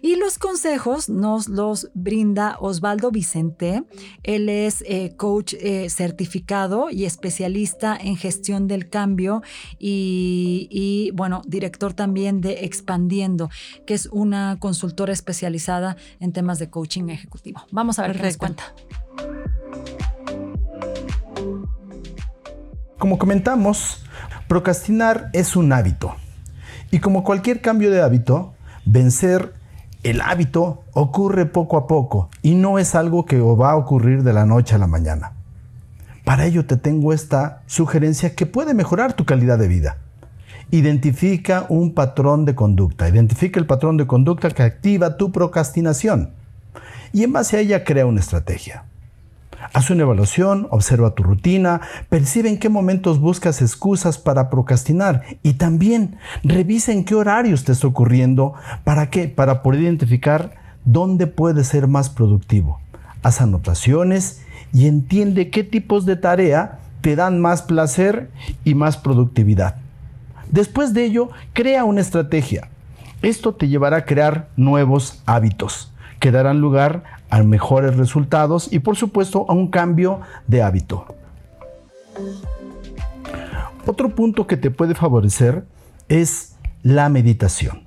[0.00, 3.82] Y los consejos nos los brinda Osvaldo Vicente.
[4.22, 9.42] Él es eh, coach eh, certificado y especialista en gestión del cambio
[9.80, 13.50] y, y, bueno, director también de Expandiendo,
[13.84, 17.66] que es una consultora especializada en temas de coaching ejecutivo.
[17.72, 18.72] Vamos a ver qué nos Perfecto.
[19.16, 20.15] cuenta.
[22.98, 24.04] Como comentamos,
[24.48, 26.14] procrastinar es un hábito.
[26.90, 28.54] Y como cualquier cambio de hábito,
[28.86, 29.52] vencer
[30.02, 34.32] el hábito ocurre poco a poco y no es algo que va a ocurrir de
[34.32, 35.32] la noche a la mañana.
[36.24, 39.98] Para ello te tengo esta sugerencia que puede mejorar tu calidad de vida.
[40.70, 43.08] Identifica un patrón de conducta.
[43.08, 46.32] Identifica el patrón de conducta que activa tu procrastinación.
[47.12, 48.84] Y en base a ella crea una estrategia.
[49.72, 55.54] Haz una evaluación, observa tu rutina, percibe en qué momentos buscas excusas para procrastinar y
[55.54, 61.68] también revisa en qué horarios te está ocurriendo para qué, para poder identificar dónde puedes
[61.68, 62.80] ser más productivo.
[63.22, 64.42] Haz anotaciones
[64.72, 68.30] y entiende qué tipos de tarea te dan más placer
[68.64, 69.76] y más productividad.
[70.50, 72.68] Después de ello, crea una estrategia.
[73.22, 78.96] Esto te llevará a crear nuevos hábitos que darán lugar a mejores resultados y por
[78.96, 81.06] supuesto a un cambio de hábito.
[83.86, 85.64] Otro punto que te puede favorecer
[86.08, 87.84] es la meditación.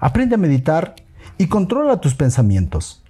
[0.00, 0.94] Aprende a meditar
[1.38, 3.02] y controla tus pensamientos.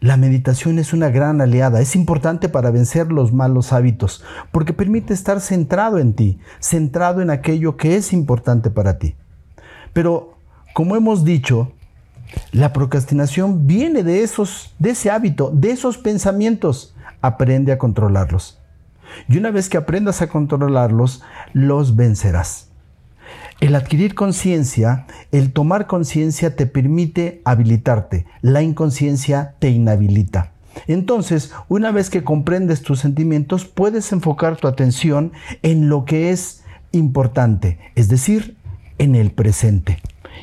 [0.00, 5.14] La meditación es una gran aliada, es importante para vencer los malos hábitos, porque permite
[5.14, 9.14] estar centrado en ti, centrado en aquello que es importante para ti.
[9.92, 10.38] Pero,
[10.74, 11.72] como hemos dicho,
[12.52, 16.94] la procrastinación viene de esos, de ese hábito, de esos pensamientos.
[17.20, 18.58] Aprende a controlarlos.
[19.28, 22.68] Y una vez que aprendas a controlarlos, los vencerás.
[23.60, 28.26] El adquirir conciencia, el tomar conciencia te permite habilitarte.
[28.40, 30.52] La inconsciencia te inhabilita.
[30.86, 36.64] Entonces, una vez que comprendes tus sentimientos, puedes enfocar tu atención en lo que es
[36.92, 38.56] importante, es decir,
[38.98, 39.98] en el presente.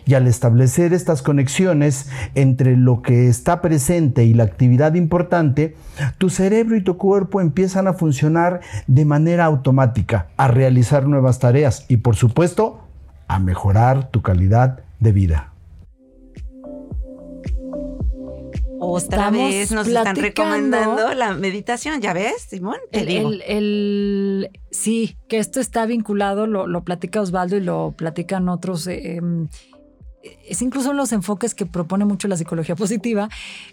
[0.05, 5.75] Y al establecer estas conexiones entre lo que está presente y la actividad importante,
[6.17, 11.85] tu cerebro y tu cuerpo empiezan a funcionar de manera automática, a realizar nuevas tareas
[11.89, 12.81] y por supuesto
[13.27, 15.53] a mejorar tu calidad de vida.
[18.81, 22.77] Otra Estamos vez nos están recomendando la meditación, ¿ya ves, Simón?
[22.91, 23.29] Te El, digo.
[23.29, 28.87] el- el- sí, que esto está vinculado, lo, lo platica Osvaldo y lo platican otros.
[28.87, 29.49] eh, em,
[30.47, 33.29] es incluso en los enfoques que propone mucho la psicología positiva,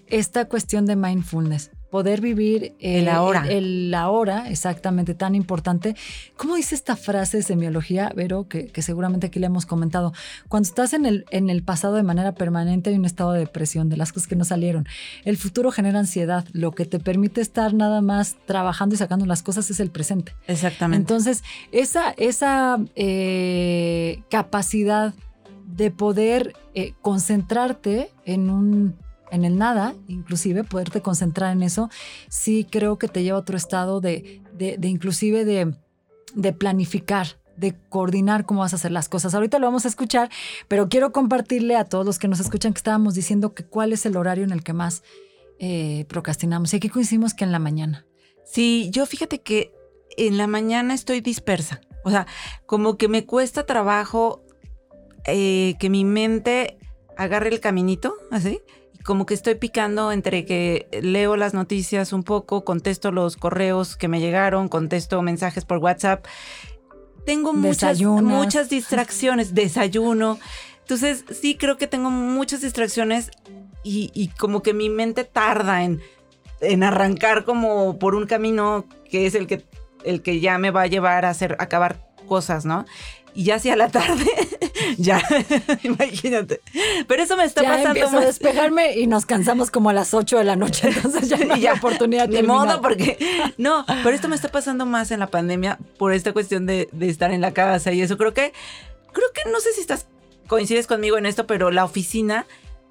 [0.06, 3.46] esta cuestión de mindfulness, poder vivir eh, El ahora.
[3.48, 5.96] El, el ahora, exactamente, tan importante.
[6.36, 10.12] ¿Cómo dice esta frase de semiología, Vero, que, que seguramente aquí le hemos comentado?
[10.48, 13.88] Cuando estás en el, en el pasado de manera permanente hay un estado de depresión
[13.88, 14.86] de las cosas que no salieron.
[15.24, 16.44] El futuro genera ansiedad.
[16.52, 20.34] Lo que te permite estar nada más trabajando y sacando las cosas es el presente.
[20.46, 21.00] Exactamente.
[21.00, 25.14] Entonces, esa, esa eh, capacidad
[25.76, 28.96] de poder eh, concentrarte en un
[29.30, 31.90] en el nada, inclusive poderte concentrar en eso,
[32.28, 35.74] sí creo que te lleva a otro estado de, de, inclusive de,
[36.34, 39.34] de planificar, de coordinar cómo vas a hacer las cosas.
[39.34, 40.30] Ahorita lo vamos a escuchar,
[40.68, 44.06] pero quiero compartirle a todos los que nos escuchan que estábamos diciendo que cuál es
[44.06, 45.02] el horario en el que más
[45.58, 46.72] eh, procrastinamos.
[46.72, 48.06] Y aquí coincidimos que en la mañana.
[48.44, 49.72] Sí, yo fíjate que
[50.16, 51.80] en la mañana estoy dispersa.
[52.04, 52.28] O sea,
[52.66, 54.45] como que me cuesta trabajo
[55.26, 56.78] eh, que mi mente
[57.16, 58.60] agarre el caminito, así.
[59.04, 64.08] Como que estoy picando entre que leo las noticias un poco, contesto los correos que
[64.08, 66.26] me llegaron, contesto mensajes por WhatsApp.
[67.24, 70.38] Tengo muchas, muchas distracciones, desayuno.
[70.80, 73.30] Entonces, sí creo que tengo muchas distracciones
[73.84, 76.00] y, y como que mi mente tarda en,
[76.60, 79.64] en arrancar como por un camino que es el que,
[80.04, 82.84] el que ya me va a llevar a hacer, a acabar cosas, ¿no?
[83.36, 84.24] Y ya hacia la tarde,
[84.98, 85.22] ya,
[85.82, 86.60] imagínate.
[87.06, 88.24] Pero eso me está ya pasando empiezo a más.
[88.26, 91.60] despejarme y nos cansamos como a las 8 de la noche, entonces ya no hay
[91.60, 93.18] ya, oportunidad de modo, porque.
[93.58, 97.08] No, pero esto me está pasando más en la pandemia por esta cuestión de, de
[97.08, 98.16] estar en la casa y eso.
[98.16, 98.52] Creo que.
[99.12, 100.06] Creo que no sé si estás.
[100.46, 102.46] coincides conmigo en esto, pero la oficina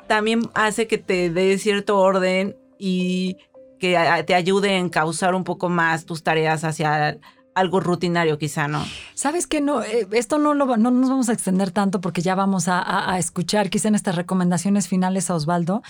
[0.08, 3.38] también hace que te dé cierto orden y
[3.79, 7.17] que a- te ayude a encauzar un poco más tus tareas hacia
[7.55, 8.85] algo rutinario, quizá, ¿no?
[9.13, 9.61] ¿Sabes qué?
[9.61, 13.11] No, eh, esto no, lo, no nos vamos a extender tanto porque ya vamos a,
[13.13, 15.81] a- escuchar quizá en estas recomendaciones finales a Osvaldo.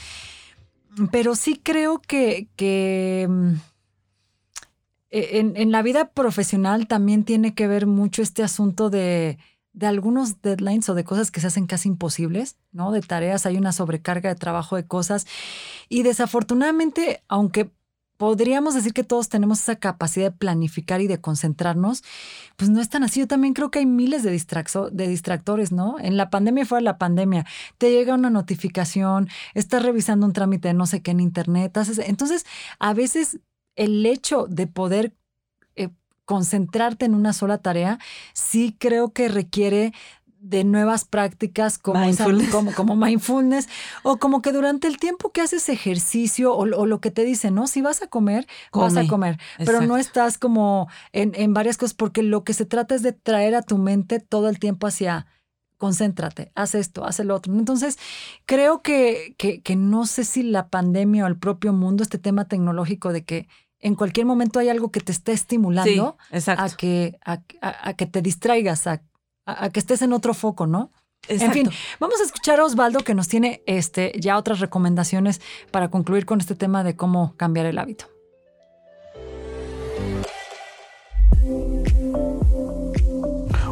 [1.12, 3.54] Pero sí creo que, que mm,
[5.10, 9.38] eh, en, en la vida profesional también tiene que ver mucho este asunto de,
[9.74, 12.92] de algunos deadlines o de cosas que se hacen casi imposibles, ¿no?
[12.92, 15.26] De tareas, hay una sobrecarga de trabajo de cosas.
[15.90, 17.72] Y desafortunadamente, aunque
[18.18, 22.04] podríamos decir que todos tenemos esa capacidad de planificar y de concentrarnos,
[22.56, 23.20] pues no es tan así.
[23.20, 25.98] Yo también creo que hay miles de, de distractores, ¿no?
[26.00, 27.46] En la pandemia y fuera de la pandemia,
[27.78, 31.78] te llega una notificación, estás revisando un trámite de no sé qué en internet.
[32.06, 32.46] Entonces,
[32.80, 33.40] a veces
[33.76, 35.14] el hecho de poder
[35.76, 35.90] eh,
[36.26, 38.00] concentrarte en una sola tarea,
[38.34, 39.94] sí creo que requiere
[40.48, 42.50] de nuevas prácticas como, esa- Mindfulness.
[42.52, 43.68] como, como mindfulness
[44.04, 47.56] o como que durante el tiempo que haces ejercicio o, o lo que te dicen,
[47.56, 47.68] ¿no?
[47.68, 49.08] Si vas a comer, vas a Come.
[49.08, 53.02] comer, pero no estás como en, en varias cosas porque lo que se trata es
[53.02, 55.26] de traer a tu mente todo el tiempo hacia
[55.78, 57.54] concéntrate, haz esto, haz el otro.
[57.54, 57.98] Entonces,
[58.46, 62.46] creo que, que, que no sé si la pandemia o el propio mundo, este tema
[62.46, 63.48] tecnológico de que
[63.80, 67.94] en cualquier momento hay algo que te esté estimulando Sí, a que, a, a- a
[67.96, 69.02] que te distraigas, a,
[69.46, 70.92] a- a que estés en otro foco, ¿no?
[71.28, 75.90] En fin, vamos a escuchar a Osvaldo que nos tiene este, ya otras recomendaciones para
[75.90, 78.06] concluir con este tema de cómo cambiar el hábito.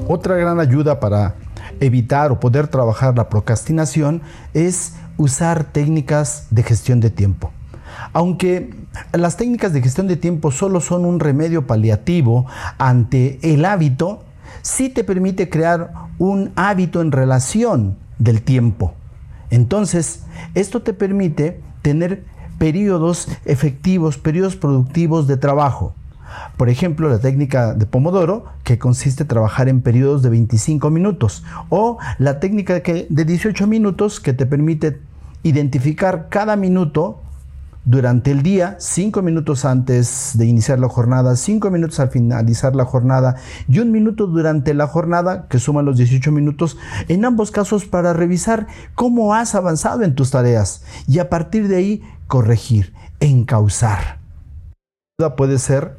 [0.08, 1.36] Otra gran ayuda para
[1.80, 4.22] evitar o poder trabajar la procrastinación
[4.54, 7.52] es usar técnicas de gestión de tiempo.
[8.12, 8.74] Aunque
[9.12, 12.46] las técnicas de gestión de tiempo solo son un remedio paliativo
[12.78, 14.24] ante el hábito,
[14.62, 18.94] sí te permite crear un hábito en relación del tiempo.
[19.50, 20.24] Entonces,
[20.56, 22.24] esto te permite tener
[22.58, 25.94] periodos efectivos, periodos productivos de trabajo.
[26.58, 31.44] Por ejemplo, la técnica de Pomodoro, que consiste en trabajar en periodos de 25 minutos,
[31.70, 35.00] o la técnica de 18 minutos, que te permite
[35.44, 37.22] identificar cada minuto
[37.86, 42.86] durante el día, cinco minutos antes de iniciar la jornada, cinco minutos al finalizar la
[42.86, 43.36] jornada
[43.68, 46.78] y un minuto durante la jornada, que suman los 18 minutos,
[47.10, 51.76] en ambos casos para revisar cómo has avanzado en tus tareas y a partir de
[51.76, 54.20] ahí corregir, encauzar.
[55.38, 55.98] Puede ser,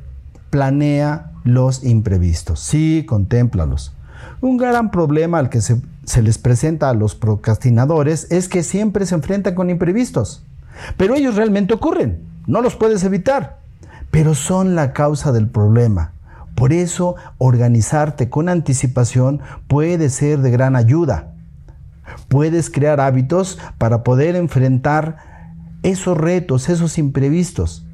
[0.51, 2.61] planea los imprevistos.
[2.61, 3.95] Sí, contémplalos.
[4.41, 9.07] Un gran problema al que se, se les presenta a los procrastinadores es que siempre
[9.07, 10.45] se enfrentan con imprevistos.
[10.97, 13.59] Pero ellos realmente ocurren, no los puedes evitar,
[14.11, 16.13] pero son la causa del problema.
[16.55, 21.33] Por eso, organizarte con anticipación puede ser de gran ayuda.
[22.29, 25.17] Puedes crear hábitos para poder enfrentar
[25.83, 27.87] esos retos, esos imprevistos.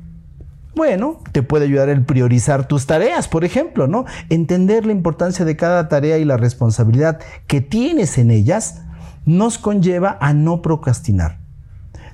[0.74, 4.04] Bueno, te puede ayudar el priorizar tus tareas, por ejemplo, ¿no?
[4.28, 8.82] Entender la importancia de cada tarea y la responsabilidad que tienes en ellas
[9.24, 11.39] nos conlleva a no procrastinar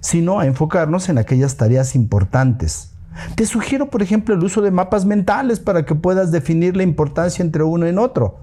[0.07, 2.92] sino a enfocarnos en aquellas tareas importantes.
[3.34, 7.42] Te sugiero, por ejemplo, el uso de mapas mentales para que puedas definir la importancia
[7.42, 8.38] entre uno y otro.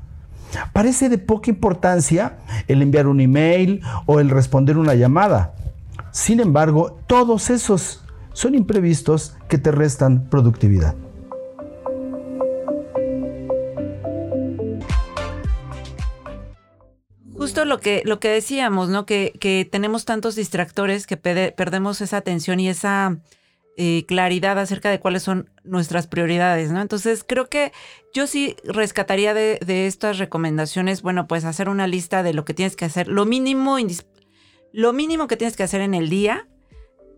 [0.73, 2.35] Parece de poca importancia
[2.67, 5.53] el enviar un email o el responder una llamada.
[6.11, 8.03] Sin embargo, todos esos
[8.33, 10.95] son imprevistos que te restan productividad.
[17.43, 19.05] Justo lo que, lo que decíamos, ¿no?
[19.05, 23.17] Que, que tenemos tantos distractores que pede- perdemos esa atención y esa
[23.75, 26.81] eh, claridad acerca de cuáles son nuestras prioridades, ¿no?
[26.81, 27.71] Entonces, creo que
[28.13, 32.53] yo sí rescataría de, de estas recomendaciones, bueno, pues hacer una lista de lo que
[32.53, 33.77] tienes que hacer, lo mínimo,
[34.71, 36.47] lo mínimo que tienes que hacer en el día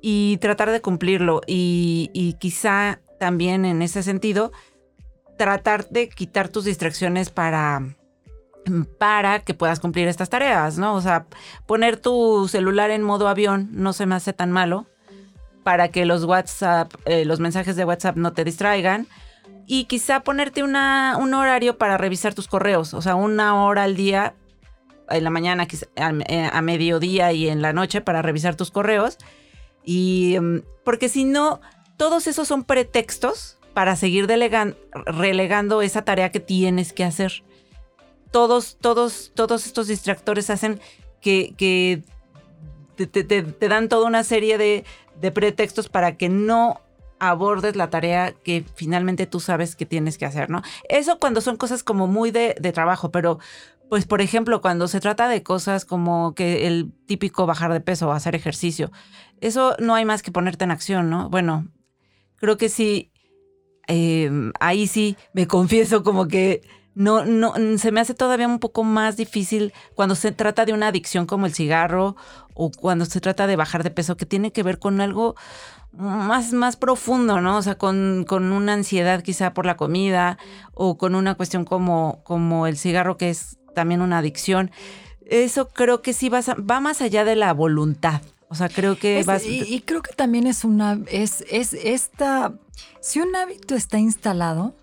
[0.02, 1.42] y tratar de cumplirlo.
[1.46, 4.52] Y, y quizá también en ese sentido,
[5.38, 7.96] tratar de quitar tus distracciones para
[8.98, 10.96] para que puedas cumplir estas tareas, ¿no?
[10.96, 11.26] O sea,
[11.66, 14.88] poner tu celular en modo avión no se me hace tan malo
[15.64, 19.08] para que los WhatsApp, eh, los mensajes de WhatsApp no te distraigan.
[19.68, 23.96] Y quizá ponerte una, un horario para revisar tus correos, o sea, una hora al
[23.96, 24.36] día,
[25.10, 29.18] en la mañana, quizá, a, eh, mediodía y en la noche para revisar tus correos.
[29.84, 31.62] Y mm, porque si no,
[31.98, 37.44] todos esos son pretextos para seguir delegan- relegando esa tarea que tienes que hacer
[38.36, 40.82] todos, todos, todos estos distractores hacen
[41.22, 42.04] que,
[42.98, 46.82] te, dan toda una serie de, pretextos para que no
[47.18, 50.64] abordes la tarea que finalmente tú sabes que tienes que hacer, ¿no?
[50.90, 53.40] Eso cuando son cosas como muy de, de trabajo, pero
[53.88, 58.10] pues por ejemplo cuando se trata de cosas como que el típico bajar de peso
[58.10, 58.92] o hacer ejercicio,
[59.40, 61.30] eso no hay más que ponerte en acción, ¿no?
[61.30, 61.70] Bueno,
[62.36, 63.14] creo que sí,
[63.88, 64.30] eh,
[64.60, 66.64] ahí sí me confieso como que
[66.96, 70.74] no, no, mm, se me hace todavía un poco más difícil cuando se trata de
[70.74, 72.16] una adicción como el cigarro
[72.54, 75.36] o cuando se trata de bajar de peso que tiene que ver con algo
[75.92, 77.58] más, más profundo, ¿no?
[77.58, 80.38] O sea, con, con una ansiedad quizá por la comida
[80.74, 84.72] o con una cuestión como, como el cigarro que es también una adicción.
[85.26, 88.22] Eso creo que sí va, va más allá de la voluntad.
[88.48, 89.46] O sea, creo que Es- vas...
[89.46, 92.54] y, y creo que también es una, es, es esta,
[93.02, 94.76] si un hábito está instalado,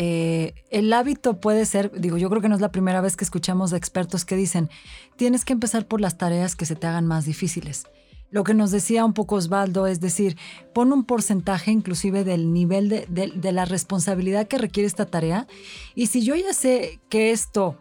[0.00, 3.24] eh, el hábito puede ser, digo, yo creo que no es la primera vez que
[3.24, 4.70] escuchamos de expertos que dicen,
[5.16, 7.82] tienes que empezar por las tareas que se te hagan más difíciles.
[8.30, 10.36] Lo que nos decía un poco Osvaldo es decir,
[10.72, 15.48] pon un porcentaje inclusive del nivel de, la responsabilidad que requiere esta tarea.
[15.96, 17.76] Y si yo ya sé que esto,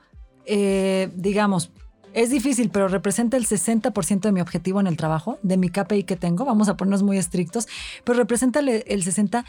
[0.47, 1.69] eh, digamos,
[2.15, 6.01] es difícil, pero representa el 60% de mi objetivo en el trabajo, de mi KPI
[6.01, 7.67] que tengo, vamos a ponernos muy estrictos,
[8.03, 9.45] pero representa el 60%.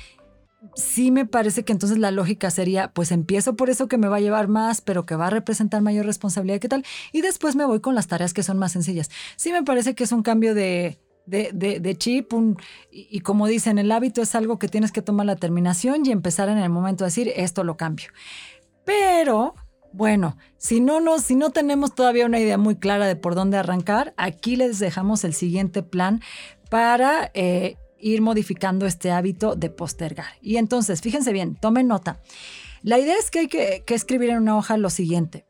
[0.75, 4.17] Sí me parece que entonces la lógica sería, pues empiezo por eso que me va
[4.17, 6.85] a llevar más, pero que va a representar mayor responsabilidad, ¿qué tal?
[7.13, 9.09] Y después me voy con las tareas que son más sencillas.
[9.37, 12.33] Sí me parece que es un cambio de, de, de- chip,
[12.91, 16.11] y, y como dicen, el hábito es algo que tienes que tomar la terminación y
[16.11, 18.09] empezar en el momento de decir, esto lo cambio.
[18.85, 19.55] Pero,
[19.93, 24.15] bueno, si no, si no tenemos todavía una idea muy clara de por dónde arrancar,
[24.17, 26.21] aquí les dejamos el siguiente plan
[26.71, 30.27] para eh, ir modificando este hábito de postergar.
[30.41, 32.21] Y entonces, fíjense bien, tomen nota.
[32.83, 35.47] La idea es que hay que, escribir en una hoja lo siguiente.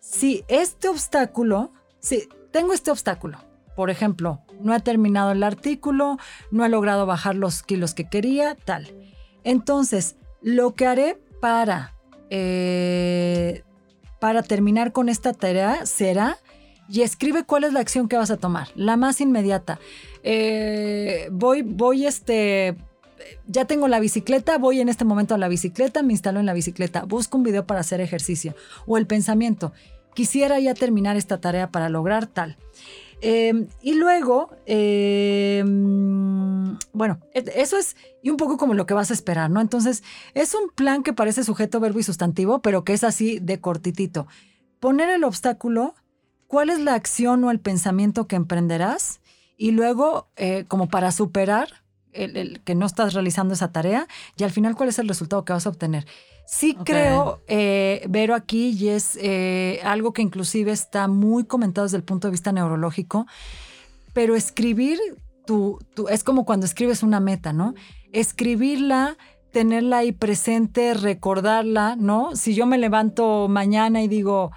[0.00, 3.38] Si este obstáculo, si tengo este obstáculo,
[3.76, 6.18] por ejemplo, no he terminado el artículo,
[6.50, 8.94] no he logrado bajar los kilos que quería, tal.
[9.44, 11.94] Entonces, lo que haré para,
[12.30, 13.62] eh,
[14.20, 16.38] para terminar con esta tarea será,
[16.88, 19.78] y escribe cuál es la acción que vas a tomar, la más inmediata.
[20.22, 22.76] Eh, voy, voy, este,
[23.46, 26.54] ya tengo la bicicleta, voy en este momento a la bicicleta, me instalo en la
[26.54, 28.54] bicicleta, busco un video para hacer ejercicio.
[28.86, 29.72] O el pensamiento,
[30.14, 32.56] quisiera ya terminar esta tarea para lograr tal.
[33.24, 39.10] Eh, y luego, mm, bueno, e- eso es y un poco como lo que vas
[39.10, 39.60] a esperar, ¿no?
[39.60, 40.02] Entonces,
[40.34, 44.26] es un plan que parece sujeto, verbo y sustantivo, pero que es así de cortitito.
[44.80, 45.94] Poner el obstáculo,
[46.48, 49.20] cuál es la acción o el pensamiento que emprenderás
[49.56, 51.82] y luego, eh, como para superar
[52.12, 55.44] el, el que no estás realizando esa tarea y al final cuál es el resultado
[55.44, 56.06] que vas a obtener.
[56.46, 61.96] Sí creo, eh, Vero aquí, y es eh, algo que inclusive está muy comentado desde
[61.96, 63.26] el punto de vista neurológico,
[64.12, 64.98] pero escribir
[65.46, 67.74] tu, tu- es como cuando escribes una meta, ¿no?
[68.12, 69.16] Escribirla,
[69.52, 72.34] tenerla ahí presente, recordarla, ¿no?
[72.36, 74.50] Si yo me levanto mañana y digo,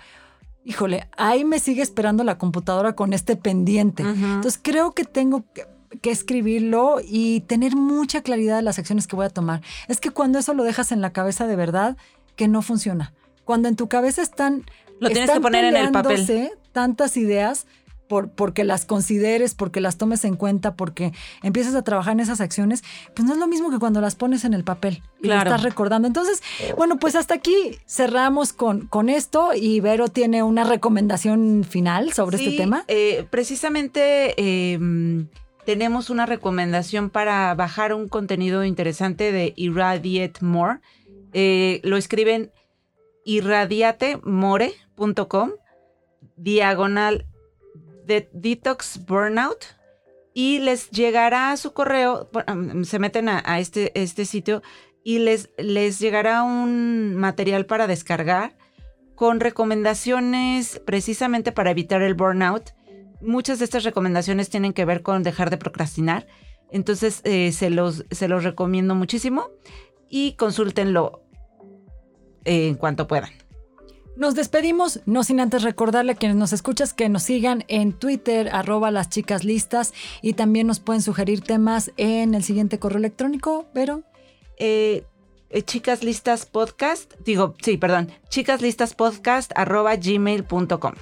[0.66, 4.04] híjole, ahí me sigue esperando la computadora con este pendiente.
[4.04, 5.66] Entonces creo que tengo que,
[6.02, 9.62] que escribirlo y tener mucha claridad de las acciones que voy a tomar.
[9.88, 11.98] Es que cuando eso lo dejas en la cabeza de verdad,
[12.36, 13.14] que no funciona.
[13.46, 14.66] Cuando en tu cabeza están...
[15.00, 16.52] Lo tienes están que poner en el papel.
[16.72, 17.68] tantas ideas
[18.08, 21.12] por, porque las consideres, porque las tomes en cuenta, porque
[21.44, 22.84] empiezas a trabajar en esas acciones,
[23.16, 25.50] pues no es lo mismo que cuando las pones en el papel y Claro.
[25.50, 26.08] lo estás recordando.
[26.08, 26.44] Entonces,
[26.78, 32.38] bueno, pues hasta aquí cerramos con, con esto y Vero tiene una recomendación final sobre
[32.38, 32.84] Sí, este tema.
[32.88, 35.22] eh, precisamente eh, mm,
[35.66, 40.80] tenemos una recomendación para bajar un contenido interesante de Irradiate More.
[41.34, 42.52] Eh, lo escriben
[43.26, 45.52] irradiatemore.com,
[46.38, 47.26] diagonal
[48.06, 49.66] de Detox Burnout.
[50.34, 54.62] Y les llegará a su correo, bueno, se meten a, este, este sitio
[55.02, 58.58] y les, les llegará un material para descargar
[59.16, 62.72] con recomendaciones precisamente para evitar el burnout.
[63.22, 66.28] Muchas de estas recomendaciones tienen que ver con dejar de procrastinar.
[66.70, 69.52] Entonces eh, se, los, se los recomiendo muchísimo
[70.10, 71.22] y consúltenlo
[72.44, 73.45] en cuanto puedan.
[74.16, 78.50] Nos despedimos, no sin antes recordarle a quienes nos escuchas que nos sigan en Twitter,
[78.54, 83.66] arroba las chicas listas, y también nos pueden sugerir temas en el siguiente correo electrónico,
[83.74, 84.04] pero
[84.58, 85.04] Eh,
[85.50, 90.94] eh, chicas listas podcast, digo, sí, perdón, chicas listas podcast arroba gmail.com.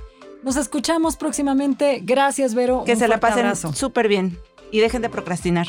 [0.43, 2.01] nos escuchamos próximamente.
[2.03, 2.84] Gracias, Vero.
[2.84, 4.38] Que Un se la pasen súper bien
[4.72, 5.68] y dejen de procrastinar.